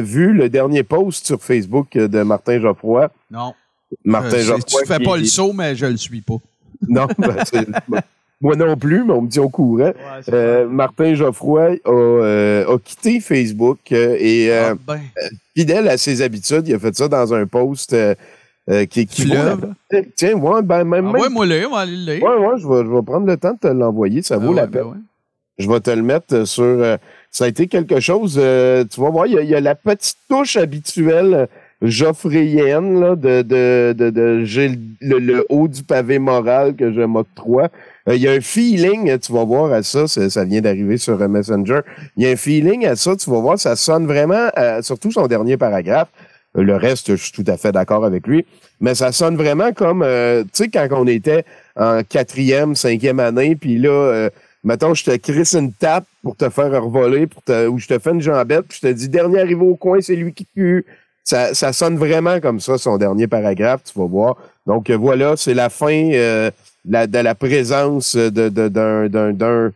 [0.02, 3.10] vu le dernier post sur Facebook de Martin Geoffroy.
[3.32, 3.54] Non.
[4.04, 4.82] Martin Euh, Geoffroy.
[4.82, 6.36] Tu fais pas le saut, mais je le suis pas.
[6.88, 7.68] Non, ben, c'est-
[8.42, 9.94] moi non plus, mais on me dit au courant.
[10.32, 15.00] Euh, Martin Geoffroy a, euh, a quitté Facebook euh, et euh, ben.
[15.22, 18.16] euh, fidèle à ses habitudes, il a fait ça dans un post euh,
[18.90, 19.60] qui, qui Fleuve.
[19.62, 22.24] vaut la- Tiens, ouais, ben, même, Ah même- ouais, moi, le, moi, aller le lire.
[22.24, 24.22] Ouais, ouais, je vais, je vais prendre le temps de te l'envoyer.
[24.22, 24.92] Ça vaut Ah la ouais, ben peine.
[24.92, 24.98] ouais.
[25.58, 26.64] Je vais te le mettre sur.
[26.66, 26.98] euh,
[27.32, 28.38] ça a été quelque chose.
[28.42, 31.48] euh, tu vas voir, il y, a- il y a la petite touche habituelle
[31.82, 36.92] joffréienne là, de, de, de, de j'ai le, le- le haut du pavé moral que
[36.92, 37.70] je m'octroie.
[38.08, 40.98] Euh, Il y a un feeling, euh, tu vas voir à ça, ça, vient d'arriver
[40.98, 41.82] sur euh, Messenger.
[42.18, 45.12] Il y a un feeling à ça, tu vas voir, ça sonne vraiment, euh, surtout
[45.12, 46.10] son dernier paragraphe.
[46.54, 48.46] Le reste, je suis tout à fait d'accord avec lui.
[48.80, 51.44] Mais ça sonne vraiment comme, tu sais, quand on était
[51.76, 54.30] en quatrième, cinquième année, puis là,
[54.64, 58.00] mettons, je te crisse une tape pour te faire revoler, pour te, ou je te
[58.00, 60.86] fais une jambette, puis je te dis, dernier arrivé au coin, c'est lui qui tue.
[61.26, 64.38] Ça, ça sonne vraiment comme ça, son dernier paragraphe, tu vas voir.
[64.66, 66.52] Donc voilà, c'est la fin euh,
[66.88, 69.72] la- de la présence de, d'un,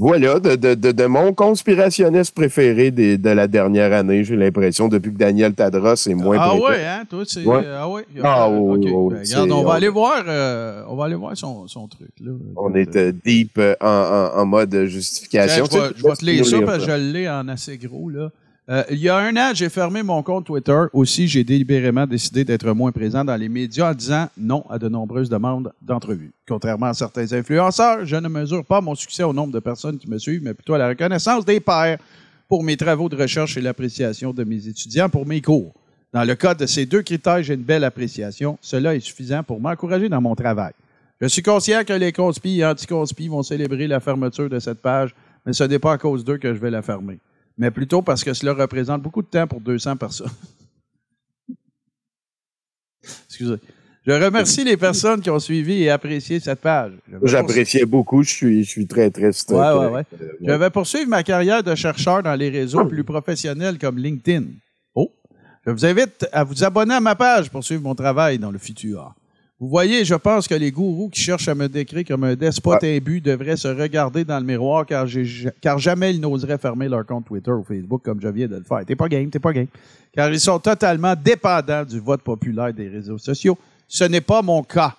[0.00, 5.12] voilà, de, de, de, mon conspirationniste préféré des- de la dernière année, j'ai l'impression, depuis
[5.12, 6.64] que Daniel Tadros est moins Ah présent.
[6.66, 7.44] ouais, hein, toi, c'est.
[7.44, 7.62] Ouais.
[7.64, 8.04] Ah ouais.
[8.24, 8.92] Ah oui, ok.
[8.92, 11.86] oui, Ben, regarde, on va on- aller voir, euh, on va aller voir son, son
[11.86, 12.32] truc, là.
[12.56, 13.86] On est euh, deep euh, en,
[14.34, 15.64] en, en mode justification.
[15.68, 18.10] Tiens, je vais, te lire ça parce que je l'ai en assez gros.
[18.10, 18.30] Là.
[18.70, 20.78] Euh, il y a un an, j'ai fermé mon compte Twitter.
[20.92, 24.88] Aussi, j'ai délibérément décidé d'être moins présent dans les médias en disant non à de
[24.90, 26.32] nombreuses demandes d'entrevues.
[26.46, 30.10] Contrairement à certains influenceurs, je ne mesure pas mon succès au nombre de personnes qui
[30.10, 31.98] me suivent, mais plutôt à la reconnaissance des pairs
[32.46, 35.72] pour mes travaux de recherche et l'appréciation de mes étudiants pour mes cours.
[36.12, 38.58] Dans le cas de ces deux critères, j'ai une belle appréciation.
[38.60, 40.72] Cela est suffisant pour m'encourager dans mon travail.
[41.22, 45.14] Je suis conscient que les conspis et anticonspis vont célébrer la fermeture de cette page,
[45.46, 47.18] mais ce n'est pas à cause d'eux que je vais la fermer,
[47.58, 50.30] mais plutôt parce que cela représente beaucoup de temps pour 200 personnes.
[53.28, 53.56] Excusez.
[54.06, 56.92] Je remercie les personnes qui ont suivi et apprécié cette page.
[57.24, 59.50] J'appréciais beaucoup, je suis, je suis très triste.
[59.50, 60.02] Ouais, ouais, ouais.
[60.22, 64.44] euh, Je vais poursuivre ma carrière de chercheur dans les réseaux plus professionnels comme LinkedIn.
[64.94, 65.12] Oh!
[65.66, 68.58] Je vous invite à vous abonner à ma page pour suivre mon travail dans le
[68.58, 69.14] futur.
[69.60, 72.84] Vous voyez, je pense que les gourous qui cherchent à me décrire comme un despote
[72.84, 75.08] imbu devraient se regarder dans le miroir car,
[75.78, 78.84] jamais ils n'oseraient fermer leur compte Twitter ou Facebook comme je viens de le faire.
[78.86, 79.66] T'es pas game, t'es pas game.
[80.12, 83.58] Car ils sont totalement dépendants du vote populaire des réseaux sociaux.
[83.88, 84.94] Ce n'est pas mon cas.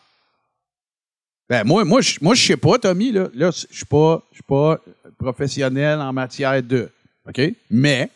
[1.49, 3.28] Ben, moi, moi, je, moi, je sais pas, Tommy, là.
[3.34, 4.80] Là, je suis pas, je suis pas
[5.18, 6.89] professionnel en matière de.
[7.28, 7.41] OK?
[7.72, 8.10] Mais,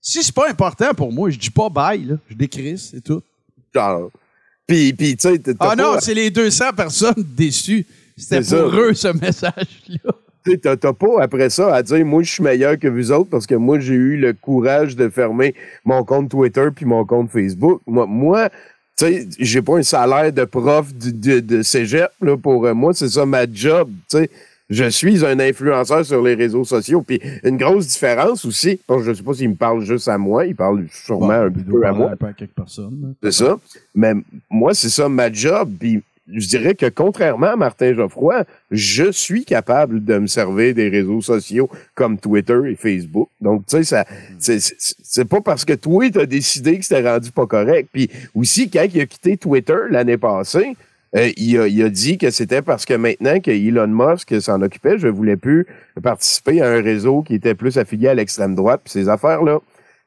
[0.00, 2.16] si c'est pas important pour moi, je dis pas bye, là.
[2.28, 3.22] Je décris, c'est tout.
[4.70, 7.84] Puis, puis tu sais, Ah non, c'est les 200 personnes déçues.
[8.16, 8.56] C'était pour ça.
[8.56, 10.12] eux, ce message-là.
[10.44, 13.10] Tu sais, t'as t'as pas après ça à dire moi je suis meilleur que vous
[13.10, 17.04] autres parce que moi j'ai eu le courage de fermer mon compte Twitter puis mon
[17.04, 17.82] compte Facebook.
[17.84, 18.48] Moi, moi
[18.96, 22.72] tu sais, j'ai pas un salaire de prof de, de, de cégep là, pour euh,
[22.72, 23.90] moi, c'est ça ma job.
[24.08, 24.30] Tu sais,
[24.70, 27.02] je suis un influenceur sur les réseaux sociaux.
[27.02, 30.46] Puis une grosse différence aussi, bon, je sais pas s'il me parle juste à moi,
[30.46, 32.12] il parle sûrement un peu à moi.
[32.12, 33.14] Un peu à quelques personnes.
[33.22, 33.58] C'est ça.
[33.94, 34.12] Mais
[34.48, 35.70] moi, c'est ça ma job.
[35.78, 36.00] Puis
[36.32, 41.20] je dirais que contrairement à Martin Geoffroy, je suis capable de me servir des réseaux
[41.20, 43.28] sociaux comme Twitter et Facebook.
[43.40, 44.04] Donc, tu sais, ça,
[44.38, 47.88] c'est- c'est pas parce que toi, t'as décidé que c'était rendu pas correct.
[47.92, 50.76] Puis aussi, quand il a quitté Twitter l'année passée,
[51.16, 54.62] euh, il, a, il a dit que c'était parce que maintenant que Elon Musk s'en
[54.62, 55.66] occupait, je voulais plus
[56.02, 59.58] participer à un réseau qui était plus affilié à l'extrême droite puis ces affaires-là.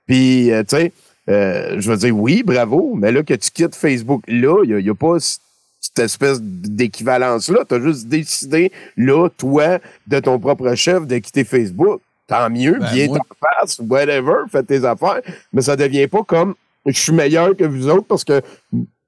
[0.08, 0.92] Puis, euh, tu sais,
[1.30, 4.90] euh, je veux dire, oui, bravo, mais là, que tu quittes Facebook, là, il n'y
[4.90, 7.66] a, pas cette espèce d'équivalence-là.
[7.68, 12.02] Tu as juste décidé, là, toi, de ton propre chef, de quitter Facebook.
[12.28, 15.22] Tant mieux, Ben, bien moi- t'en face, whatever, fais tes affaires.
[15.52, 18.42] Mais ça devient pas comme je suis meilleur que vous autres parce que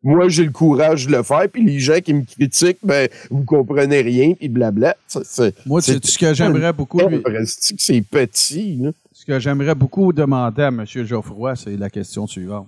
[0.05, 3.43] moi, j'ai le courage de le faire, puis les gens qui me critiquent, ben, vous
[3.43, 4.95] comprenez rien, puis blabla.
[5.07, 8.91] C'est- Moi, c'est ce que j'aimerais beaucoup lui- C'est que c'est petit, là.
[9.11, 10.85] Ce que j'aimerais beaucoup demander à M.
[10.85, 12.67] Geoffroy, c'est la question suivante.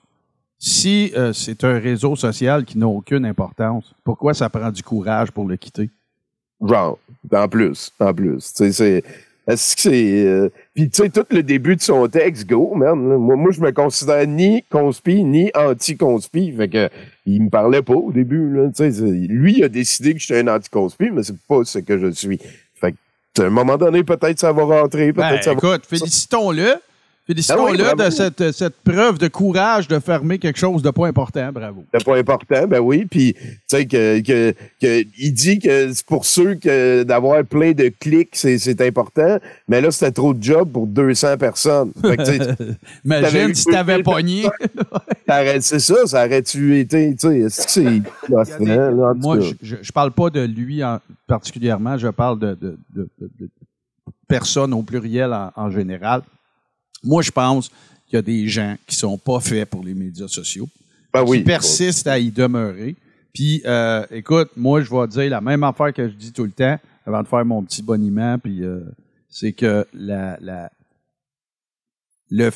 [0.60, 5.30] Si euh, c'est un réseau social qui n'a aucune importance, pourquoi ça prend du courage
[5.30, 5.90] pour le quitter?
[6.66, 6.98] Genre,
[7.32, 8.52] en plus, en plus.
[8.56, 9.04] Tu sais, c'est.
[9.48, 10.26] Est-ce que c'est.
[10.26, 13.10] euh, Puis, tu sais, tout le début de son texte, go, man.
[13.10, 13.18] là.
[13.18, 16.52] Moi, moi, je me considère ni conspi, ni anti-conspi.
[16.58, 16.90] Fait que,
[17.26, 18.68] il me parlait pas au début, là.
[18.68, 21.80] Tu sais, c'est- lui, il a décidé que j'étais un anti-conspi, mais c'est pas ce
[21.80, 22.40] que je suis.
[22.76, 22.92] Fait
[23.36, 25.58] que, à un moment donné, peut-être ça va rentrer, peut-être Ben, ça va.
[25.58, 26.74] écoute, félicitons-le.
[27.28, 28.04] Félicitons-le oui, bravo.
[28.06, 31.52] de cette, cette preuve de courage de fermer quelque chose de pas important.
[31.52, 31.84] Bravo.
[31.94, 33.06] C'est pas important, ben oui.
[33.06, 37.74] Puis, tu sais, que, que, que, il dit que c'est pour ceux que d'avoir plein
[37.74, 39.40] de clics, c'est, c'est important.
[39.68, 41.92] Mais là, c'était trop de job pour 200 personnes.
[42.02, 42.76] Fait que, tu sais, t'avais
[43.06, 44.44] Imagine si t'avais 2000 pogné.
[45.28, 48.62] Ça aurait- c'est ça, ça aurait-tu été, tu sais, est-ce que c'est
[49.16, 53.30] Moi, je, je, parle pas de lui en- particulièrement, je parle de, de, de- de-
[53.42, 53.50] de
[54.30, 56.22] personnes au pluriel en, en général.
[57.04, 57.70] Moi, je pense
[58.08, 60.68] qu'il y a des gens qui sont pas faits pour les médias sociaux,
[61.14, 61.40] Ben oui.
[61.40, 62.96] qui persistent à y demeurer.
[63.34, 66.52] Puis, euh, écoute, moi, je vais dire la même affaire que je dis tout le
[66.52, 68.82] temps avant de faire mon petit boniment, puis euh,
[69.30, 70.72] c'est que la, la,
[72.30, 72.50] le,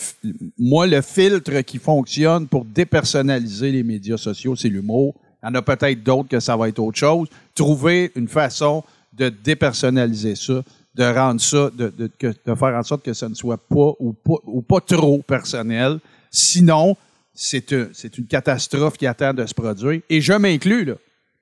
[0.57, 5.15] moi, le filtre qui fonctionne pour dépersonnaliser les médias sociaux, c'est l'humour.
[5.43, 7.27] Il y en a peut-être d'autres que ça va être autre chose.
[7.55, 8.83] Trouver une façon
[9.13, 10.61] de dépersonnaliser ça,
[10.95, 14.13] de rendre ça, de, de- de faire en sorte que ça ne soit pas ou
[14.13, 15.99] pas, ou pas trop personnel.
[16.29, 16.95] Sinon,
[17.33, 20.01] c'est un- c'est une catastrophe qui attend de se produire.
[20.09, 20.93] Et je m'inclus, là.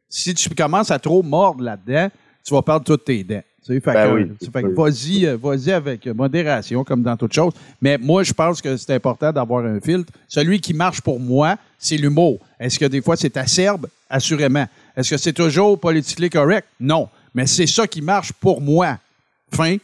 [0.07, 2.09] Si tu commences à trop mordre là-dedans,
[2.43, 3.43] tu vas perdre toutes tes dents.
[3.65, 4.81] Tu sais, fait Ben que, oui, c'est fait que sûr.
[4.83, 7.53] vas-y, euh, vas-y avec modération, comme dans toute chose.
[7.81, 10.11] Mais moi, je pense que c'est important d'avoir un filtre.
[10.27, 12.39] Celui qui marche pour moi, c'est l'humour.
[12.59, 13.87] Est-ce que des fois c'est acerbe?
[14.09, 14.65] Assurément.
[14.95, 16.67] Est-ce que c'est toujours politiquement correct?
[16.79, 17.09] Non.
[17.35, 18.97] Mais c'est ça qui marche pour moi.
[19.53, 19.77] Fin.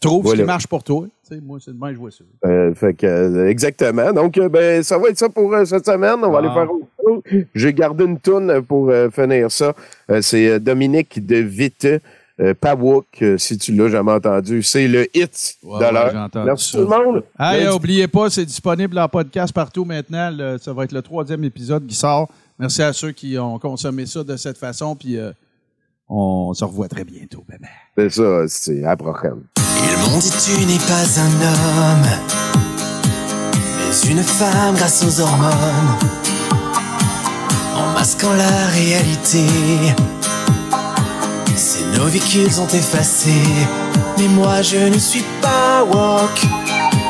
[0.00, 0.42] Trouve ce Voilà.
[0.42, 1.06] qui marche pour toi.
[1.42, 2.24] Moi, c'est demain, je vois ça.
[2.44, 4.12] Euh, fait que, euh, exactement.
[4.12, 6.16] Donc, euh, ben, ça va être ça pour euh, cette semaine.
[6.22, 6.54] On va aller Ah.
[6.54, 6.86] faire autre
[7.32, 7.44] chose.
[7.54, 9.74] J'ai gardé une toune pour finir ça.
[10.20, 11.86] C'est Dominique de Vite,
[12.40, 12.54] euh,
[13.38, 14.62] si tu l'as jamais entendu.
[14.62, 16.28] C'est le hit Ouais, de l'heure.
[16.44, 16.78] Merci ça.
[16.78, 17.22] tout le monde.
[17.38, 20.30] Hey, Lundi- oubliez pas, c'est disponible en podcast partout maintenant.
[20.36, 22.28] Le- ça va être le troisième épisode qui sort.
[22.58, 24.96] Merci à ceux qui ont consommé ça de cette façon.
[24.96, 25.30] Puis euh,
[26.12, 27.44] on se revoit très bientôt.
[27.48, 27.70] Bye bye.
[27.96, 29.44] C'est ça, c'est à la prochaine.
[29.58, 32.06] Ils m'ont dit tu n'es pas un homme,
[33.78, 35.98] mais une femme grâce aux hormones,
[37.76, 39.44] en masquant la réalité.
[41.56, 43.34] Ces novicules ont effacé,
[44.18, 46.42] mais moi je ne suis pas woke,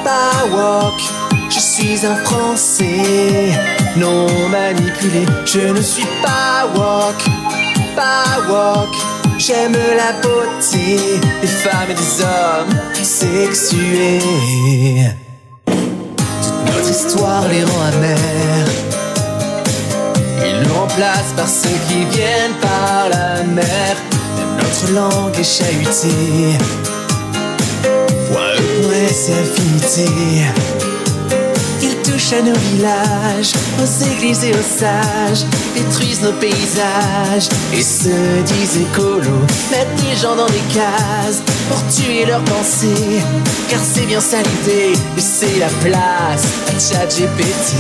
[0.04, 1.02] pas woke.
[1.50, 3.52] Je suis un Français
[3.96, 5.26] non manipulé.
[5.44, 7.24] Je ne suis pas woke,
[9.44, 14.20] J'aime la beauté des femmes et des hommes sexués.
[15.66, 18.68] Toute notre histoire les rend amers.
[20.46, 23.96] Ils nous remplacent par ceux qui viennent par la mer.
[24.36, 26.56] Même notre langue est chahutée.
[28.32, 30.44] Point E, et infinité.
[32.12, 35.44] À nos villages, aux églises et aux sages,
[35.74, 42.24] détruisent nos paysages et se disent écolos, mettent des gens dans des cases pour tuer
[42.24, 43.20] leurs pensées.
[43.68, 47.74] Car c'est bien ça l'idée, laisser la place à ChatGPT.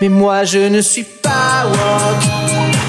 [0.00, 2.26] Mais moi je ne suis pas woke,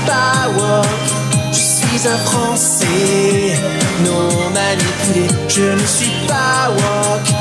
[0.06, 1.54] pas woke.
[1.54, 3.58] Je suis un Français
[4.06, 5.28] non manipulé.
[5.48, 7.34] Je ne suis pas woke,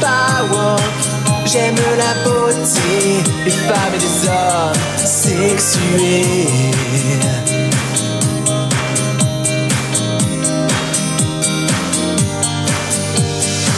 [0.00, 1.17] pas woke.
[1.50, 6.46] J'aime la beauté des femmes et des hommes sexués.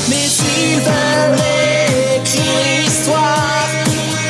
[0.09, 3.69] Mais ils veulent réécrire l'histoire,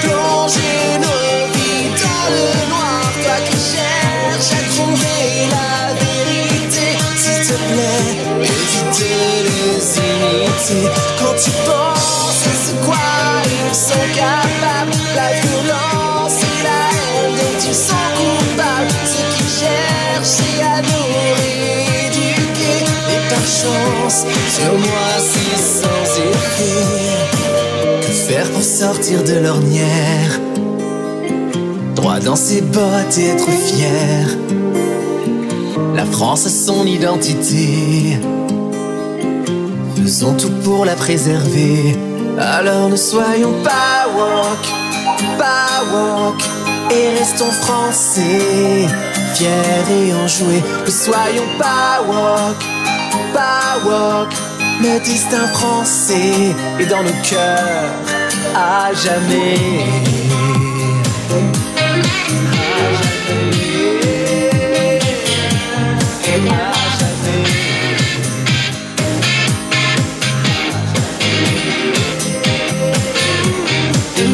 [0.03, 1.23] plonger nos
[1.55, 3.03] vies dans le noir.
[3.23, 6.87] Toi qui cherches à trouver la vérité,
[7.17, 8.11] s'il te plaît,
[8.43, 9.01] évite
[9.47, 10.85] les imiter.
[11.19, 12.00] Quand tu penses
[13.81, 20.83] sont capables, la violence et la haine dont ils sont coupables, ce qu'ils cherchent à
[20.83, 21.09] nous
[21.41, 22.85] rééduquer.
[23.13, 24.27] Et par chance,
[24.57, 26.91] sur moi c'est sans effet.
[28.03, 30.41] Que faire pour sortir de l'ornière,
[31.95, 34.37] droit dans ses bottes et être fier.
[35.95, 38.19] La France a son identité.
[39.97, 42.10] Faisons tout pour la préserver.
[42.41, 44.67] Alors ne soyons pas woke,
[45.39, 46.43] pas woke,
[46.91, 48.89] et restons français,
[49.35, 50.63] fiers et enjoués.
[50.87, 52.65] Ne soyons pas woke,
[53.35, 54.35] pas woke,
[54.81, 57.91] le destin français est dans nos cœurs
[58.55, 60.10] à jamais.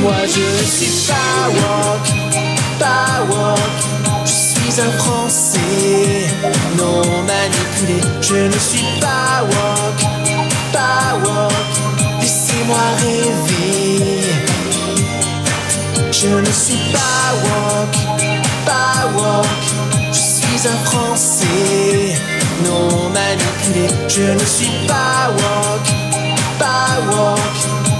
[0.07, 2.12] Moi je ne suis pas woke.
[4.24, 6.26] Je suis un Français
[6.78, 7.98] non manipulé.
[8.20, 10.04] Je ne suis pas woke.
[12.20, 14.20] Laissez-moi rêver.
[16.12, 17.96] Je ne suis pas woke.
[20.12, 22.14] Je suis un Français
[22.64, 23.86] non manipulé.
[24.09, 26.07] Je ne suis pas woke.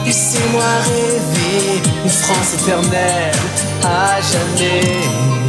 [0.07, 3.35] Laissez-moi rêver une France éternelle
[3.83, 5.46] à jamais.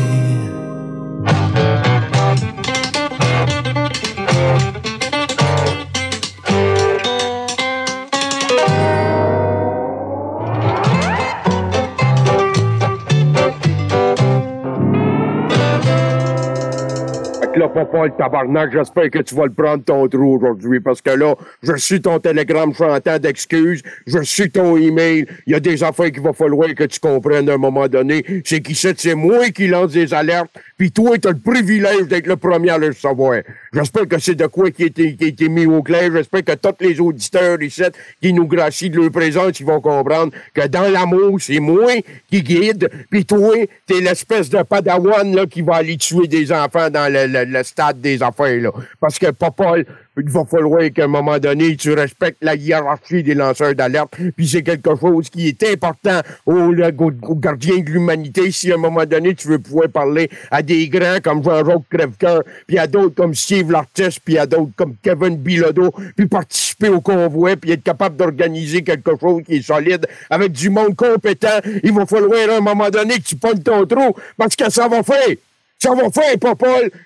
[17.77, 21.11] Là, papa, le tabarnak, j'espère que tu vas le prendre ton trou aujourd'hui, parce que
[21.11, 25.83] là, je suis ton télégramme chantant d'excuses, je suis ton email, il y a des
[25.83, 29.49] affaires qu'il va falloir que tu comprennes à un moment donné, c'est qu'ici, c'est moi
[29.49, 33.41] qui lance des alertes, puis toi, t'as le privilège d'être le premier à le savoir.
[33.73, 36.43] J'espère que c'est de quoi qui a été, qui a été mis au clair, j'espère
[36.43, 37.81] que tous les auditeurs ici
[38.21, 41.93] qui nous gracient de leur présence, ils vont comprendre que dans l'amour, c'est moi
[42.29, 43.55] qui guide, puis toi,
[43.85, 47.63] t'es l'espèce de padawan, là, qui va aller tuer des enfants dans le, le- le
[47.63, 48.71] stade des affaires, là.
[48.99, 49.75] Parce que papa,
[50.17, 54.47] il va falloir qu'à un moment donné, tu respectes la hiérarchie des lanceurs d'alerte, puis
[54.47, 58.51] c'est quelque chose qui est important aux, aux, gardiens de l'humanité.
[58.51, 62.43] Si à un moment donné, tu veux pouvoir parler à des grands comme Jean-Jacques Crèvecoeur,
[62.65, 67.01] puis à d'autres comme Steve Lartiste, puis à d'autres comme Kevin Bilodeau, puis participer au
[67.01, 71.93] convoi, puis être capable d'organiser quelque chose qui est solide avec du monde compétent, il
[71.93, 75.03] va falloir à un moment donné que tu pognes ton trou, parce que ça va
[75.03, 75.35] faire.
[75.79, 76.55] Ça va faire, pas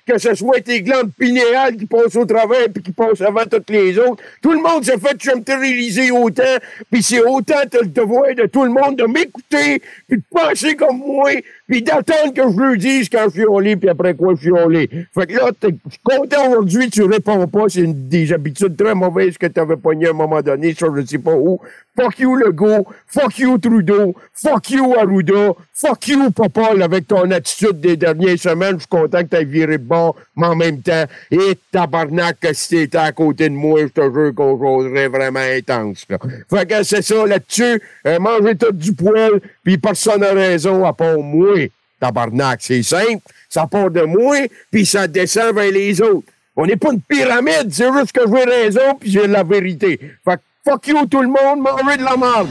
[0.08, 3.70] que ce soit tes glandes pinéales qui passent au travers puis qui passent avant toutes
[3.70, 4.24] les autres.
[4.42, 6.58] Tout le monde s'est fait chantériser autant,
[6.90, 11.00] puis c'est autant le devoir de tout le monde de m'écouter, puis de penser comme
[11.00, 11.32] moi,
[11.72, 14.42] puis d'attendre que je le dise quand je suis au lit, puis après quoi je
[14.42, 14.90] suis au lit.
[15.14, 19.38] Fait que là, t'es content aujourd'hui, tu réponds pas, c'est une des habitudes très mauvaises
[19.38, 21.62] que t'avais pogné à un moment donné, ça je sais pas où.
[21.96, 27.82] Fuck you Legault, fuck you Trudeau, fuck you Arruda, fuck you Popol avec ton attitude
[27.82, 28.76] des dernières semaines.
[28.76, 32.70] Je suis content que t'aies viré bord, mais en même temps, et tabarnak que si
[32.70, 36.06] t'étais à côté de moi, je te jure qu'on jouerait vraiment intense.
[36.10, 36.18] Là.
[36.50, 40.94] Fait que c'est ça là-dessus, euh, mangez tout du poil, puis personne n'a raison à
[40.94, 41.61] part moi.
[42.02, 44.36] Tabarnak, c'est simple, ça part de moi,
[44.72, 46.28] puis ça descend vers les autres.
[46.56, 50.00] On n'est pas une pyramide, c'est juste que j'ai raison, puis j'ai la vérité.
[50.26, 52.50] Fait que fuck you tout le monde, mangez de la merde.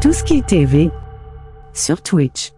[0.00, 0.90] Tout ce qui est TV
[1.74, 2.52] sur Twitch.